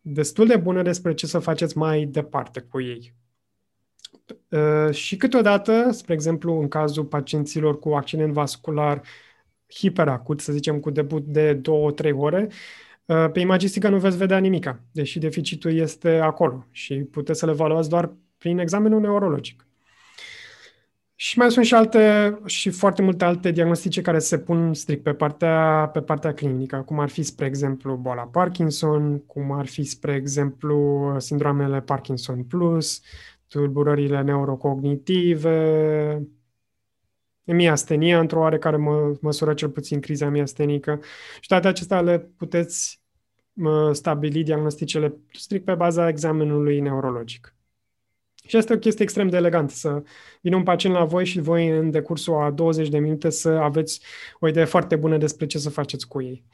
[0.00, 3.14] destul de bună despre ce să faceți mai departe cu ei.
[4.48, 9.02] Uh, și câteodată, spre exemplu, în cazul pacienților cu accident vascular
[9.74, 11.60] hiperacut, să zicem cu debut de 2-3
[12.16, 12.48] ore,
[13.32, 17.88] Pe imagistică nu veți vedea nimica, deși deficitul este acolo și puteți să le evaluați
[17.88, 19.66] doar prin examenul neurologic.
[21.14, 25.12] Și mai sunt și alte și foarte multe alte diagnostice care se pun strict pe
[25.12, 30.14] partea, pe partea clinică, cum ar fi, spre exemplu, boala Parkinson, cum ar fi, spre
[30.14, 33.00] exemplu, sindromele Parkinson Plus,
[33.48, 36.28] tulburările neurocognitive,
[37.44, 41.00] miastenia într-o oarecare mă, măsură, cel puțin criza miastenică.
[41.40, 42.99] Și toate acestea le puteți
[43.92, 47.54] stabili diagnosticele strict pe baza examenului neurologic.
[48.46, 50.02] Și asta e o chestie extrem de elegantă, să
[50.40, 54.00] vină un pacient la voi și voi în decursul a 20 de minute să aveți
[54.38, 56.44] o idee foarte bună despre ce să faceți cu ei.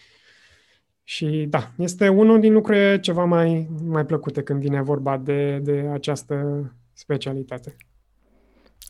[1.04, 5.88] Și da, este unul din lucrurile ceva mai, mai plăcute când vine vorba de, de
[5.92, 7.76] această specialitate.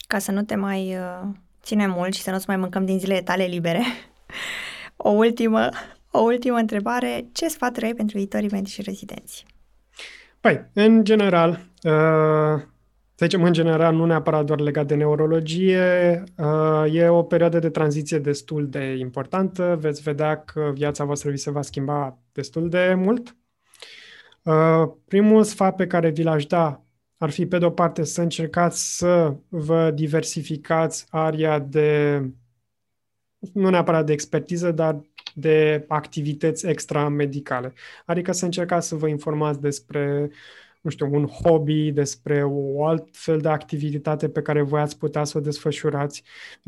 [0.06, 1.28] Ca să nu te mai uh,
[1.62, 3.82] ținem mult și să nu-ți mai mâncăm din zilele tale libere,
[4.96, 5.68] o ultimă,
[6.16, 7.28] o ultimă întrebare.
[7.32, 9.44] Ce sfat ai pentru viitorii medici rezidenți?
[10.40, 12.62] Păi, în general, uh,
[13.14, 17.70] să zicem, în general, nu neapărat doar legat de neurologie, uh, e o perioadă de
[17.70, 19.76] tranziție destul de importantă.
[19.80, 23.36] Veți vedea că viața voastră vi se va schimba destul de mult.
[24.42, 26.86] Uh, primul sfat pe care vi l-aș da
[27.18, 32.20] ar fi, pe de-o parte, să încercați să vă diversificați aria de,
[33.52, 35.00] nu neapărat de expertiză, dar
[35.38, 37.72] de activități extra-medicale.
[38.04, 40.30] Adică să încercați să vă informați despre
[40.80, 45.24] nu știu, un hobby, despre o alt fel de activitate pe care voi ați putea
[45.24, 46.22] să o desfășurați.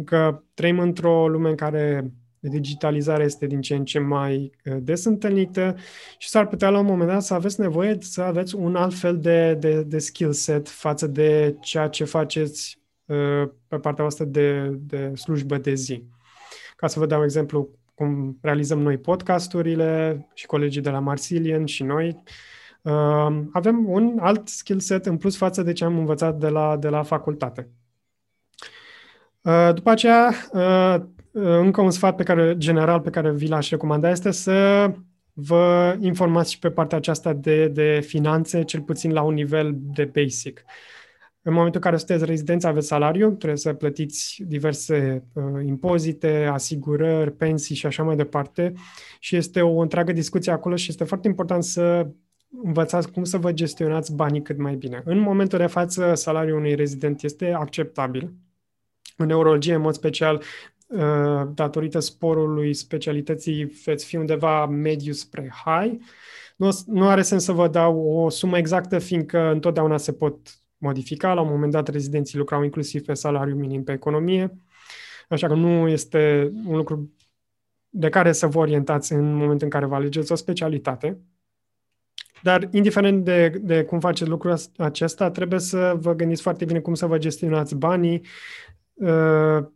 [0.05, 5.05] Că trăim într-o lume în care digitalizarea este din ce în ce mai uh, des
[5.05, 5.77] întâlnită
[6.19, 9.19] și s-ar putea la un moment dat să aveți nevoie să aveți un alt fel
[9.19, 14.78] de, de, de skill set față de ceea ce faceți uh, pe partea voastră de,
[14.81, 16.05] de slujbă de zi.
[16.77, 17.69] Ca să vă dau exemplu
[17.99, 22.23] cum realizăm noi podcasturile și colegii de la Marsilian și noi,
[22.83, 26.77] uh, avem un alt skill set în plus față de ce am învățat de la,
[26.77, 27.69] de la facultate.
[29.41, 30.97] Uh, după aceea, uh,
[31.33, 34.91] încă un sfat pe care, general pe care vi l-aș recomanda este să
[35.33, 40.05] vă informați și pe partea aceasta de, de finanțe, cel puțin la un nivel de
[40.05, 40.65] basic.
[41.43, 47.32] În momentul în care sunteți rezidenți, aveți salariu, trebuie să plătiți diverse uh, impozite, asigurări,
[47.32, 48.73] pensii și așa mai departe.
[49.19, 52.06] Și este o întreagă discuție acolo și este foarte important să
[52.62, 55.02] învățați cum să vă gestionați banii cât mai bine.
[55.05, 58.32] În momentul de față, salariul unui rezident este acceptabil.
[59.16, 60.43] În neurologie, în mod special,
[60.86, 66.01] uh, datorită sporului specialității, veți fi undeva mediu spre high.
[66.56, 70.39] Nu, nu are sens să vă dau o sumă exactă, fiindcă întotdeauna se pot
[70.79, 71.33] modifica.
[71.33, 74.57] La un moment dat, rezidenții lucrau inclusiv pe salariu minim pe economie,
[75.29, 77.13] așa că nu este un lucru
[77.89, 81.19] de care să vă orientați în momentul în care vă alegeți o specialitate.
[82.43, 86.95] Dar, indiferent de, de cum faceți lucrul acesta, trebuie să vă gândiți foarte bine cum
[86.95, 88.23] să vă gestionați banii,
[88.95, 89.67] uh,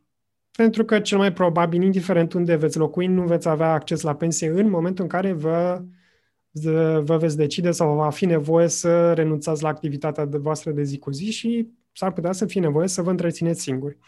[0.56, 4.48] pentru că cel mai probabil, indiferent unde veți locui, nu veți avea acces la pensie
[4.48, 5.82] în momentul în care vă
[7.02, 10.98] vă veți decide sau va fi nevoie să renunțați la activitatea de voastră de zi
[10.98, 13.98] cu zi și s-ar putea să fie nevoie să vă întrețineți singuri.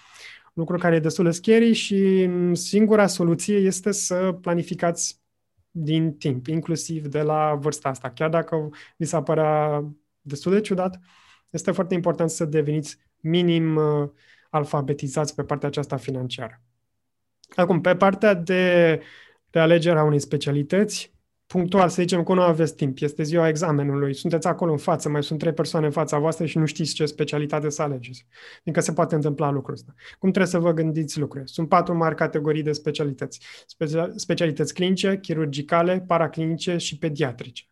[0.53, 5.23] Lucru care e destul de scary și singura soluție este să planificați
[5.71, 8.11] din timp, inclusiv de la vârsta asta.
[8.11, 9.85] Chiar dacă vi s-a părea
[10.21, 11.01] destul de ciudat,
[11.51, 14.09] este foarte important să deveniți minim uh,
[14.51, 16.63] alfabetizați pe partea aceasta financiară.
[17.55, 19.01] Acum, pe partea de,
[19.51, 21.14] de alegerea unei specialități,
[21.47, 25.23] punctual, să zicem că nu aveți timp, este ziua examenului, sunteți acolo în față, mai
[25.23, 28.27] sunt trei persoane în fața voastră și nu știți ce specialitate să alegeți.
[28.63, 29.95] Fiindcă se poate întâmpla lucrul ăsta.
[30.19, 31.47] Cum trebuie să vă gândiți lucrurile?
[31.47, 33.41] Sunt patru mari categorii de specialități.
[34.17, 37.65] specialități clinice, chirurgicale, paraclinice și pediatrice.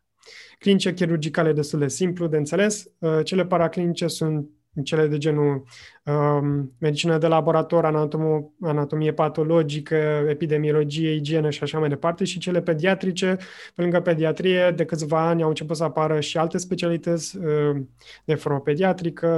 [0.59, 4.49] Clinice chirurgicale destul de simplu de înțeles, uh, cele paraclinice sunt
[4.83, 5.63] cele de genul
[6.03, 9.95] um, medicină de laborator, anatom- anatomie patologică,
[10.27, 13.37] epidemiologie, igienă și așa mai departe și cele pediatrice,
[13.75, 17.81] pe lângă pediatrie, de câțiva ani au început să apară și alte specialități, uh,
[18.25, 19.29] nefropediatrică,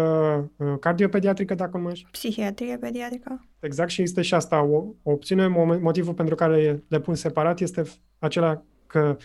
[0.57, 3.45] uh, cardiopediatrică, dacă nu mă Psihiatrie pediatrică.
[3.60, 5.48] Exact, și este și asta o, o opțiune.
[5.82, 7.84] Motivul pentru care le pun separat este
[8.20, 9.18] acela că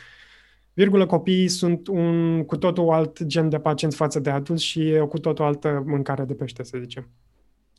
[0.74, 5.00] virgulă, copiii sunt un cu totul alt gen de pacienți față de adulți și e
[5.00, 7.08] o cu totul altă mâncare de pește, să zicem.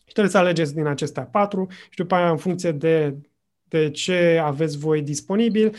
[0.05, 3.15] Și trebuie să alegeți din acestea patru și după aia, în funcție de,
[3.63, 5.76] de ce aveți voi disponibil,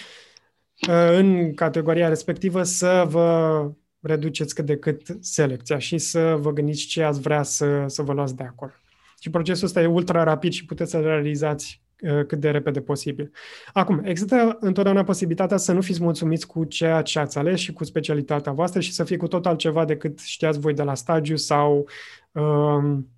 [0.89, 3.71] uh, în categoria respectivă să vă
[4.01, 8.13] reduceți cât de cât selecția și să vă gândiți ce ați vrea să, să vă
[8.13, 8.73] luați de acolo.
[9.21, 13.33] Și procesul ăsta e ultra rapid și puteți să realizați uh, cât de repede posibil.
[13.73, 17.85] Acum, există întotdeauna posibilitatea să nu fiți mulțumiți cu ceea ce ați ales și cu
[17.85, 21.89] specialitatea voastră și să fie cu tot altceva decât știați voi de la stagiu sau
[22.33, 23.09] um,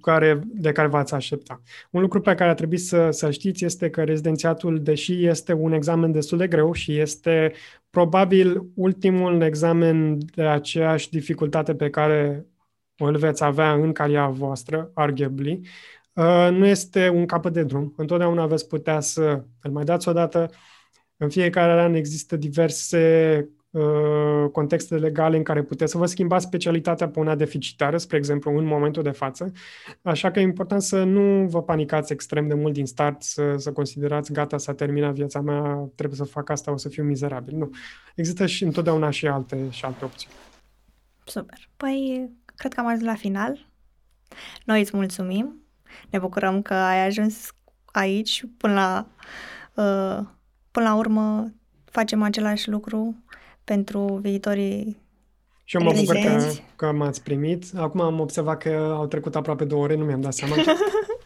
[0.00, 1.62] care, de care v-ați aștepta.
[1.90, 5.72] Un lucru pe care ar trebui să, să știți este că rezidențiatul, deși este un
[5.72, 7.52] examen destul de greu și este
[7.90, 12.46] probabil ultimul examen de aceeași dificultate pe care
[12.96, 15.68] îl veți avea în cariera voastră, arguably, uh,
[16.50, 17.94] nu este un capăt de drum.
[17.96, 20.50] Întotdeauna veți putea să îl mai dați odată.
[21.16, 27.08] În fiecare an există diverse uh, contexte legale în care puteți să vă schimbați specialitatea
[27.08, 29.52] pe una deficitară, spre exemplu, în momentul de față.
[30.02, 33.72] Așa că e important să nu vă panicați extrem de mult din start, să, să
[33.72, 37.56] considerați, gata, s-a terminat viața mea, trebuie să fac asta, o să fiu mizerabil.
[37.56, 37.70] Nu.
[38.14, 40.28] Există și întotdeauna și alte, și alte opții.
[41.24, 41.68] Super.
[41.76, 43.66] Păi, cred că am ajuns la final.
[44.64, 45.63] Noi îți mulțumim.
[46.10, 47.52] Ne bucurăm că ai ajuns
[47.84, 48.44] aici.
[48.56, 49.06] Până la,
[49.74, 50.26] uh,
[50.70, 51.52] până la urmă
[51.84, 53.16] facem același lucru
[53.64, 55.02] pentru viitorii
[55.64, 57.64] și eu mă bucur că, că m-ați primit.
[57.76, 60.54] Acum am observat că au trecut aproape două ore, nu mi-am dat seama.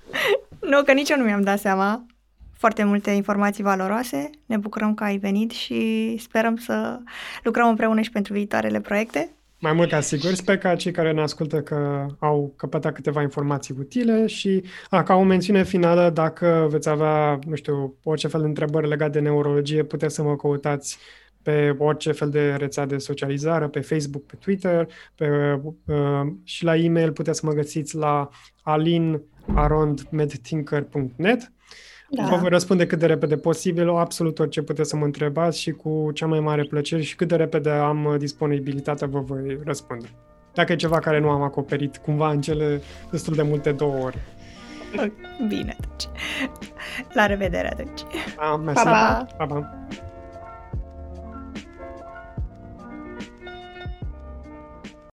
[0.71, 2.07] nu, că nici eu nu mi-am dat seama.
[2.53, 4.31] Foarte multe informații valoroase.
[4.47, 6.99] Ne bucurăm că ai venit și sperăm să
[7.43, 9.38] lucrăm împreună și pentru viitoarele proiecte.
[9.61, 13.75] Mai mult ca sigur, sper că cei care ne ascultă că au căpătat câteva informații
[13.79, 18.47] utile și a, ca o mențiune finală, dacă veți avea, nu știu, orice fel de
[18.47, 20.99] întrebări legate de neurologie, puteți să mă căutați
[21.43, 26.77] pe orice fel de rețea de socializare, pe Facebook, pe Twitter pe, uh, și la
[26.77, 28.29] e-mail puteți să mă găsiți la
[28.63, 31.53] alinarondmedthinker.net
[32.11, 32.27] da.
[32.29, 36.11] Vă voi răspunde cât de repede posibil, absolut orice puteți să mă întrebați și cu
[36.15, 40.11] cea mai mare plăcere și cât de repede am disponibilitatea vă voi răspunde.
[40.55, 42.81] Dacă e ceva care nu am acoperit cumva în cele
[43.11, 44.23] destul de multe două ore.
[45.49, 46.09] Bine, atunci.
[47.13, 48.01] La revedere atunci.
[48.37, 49.27] Pa, pa, pa.
[49.37, 49.87] pa, pa.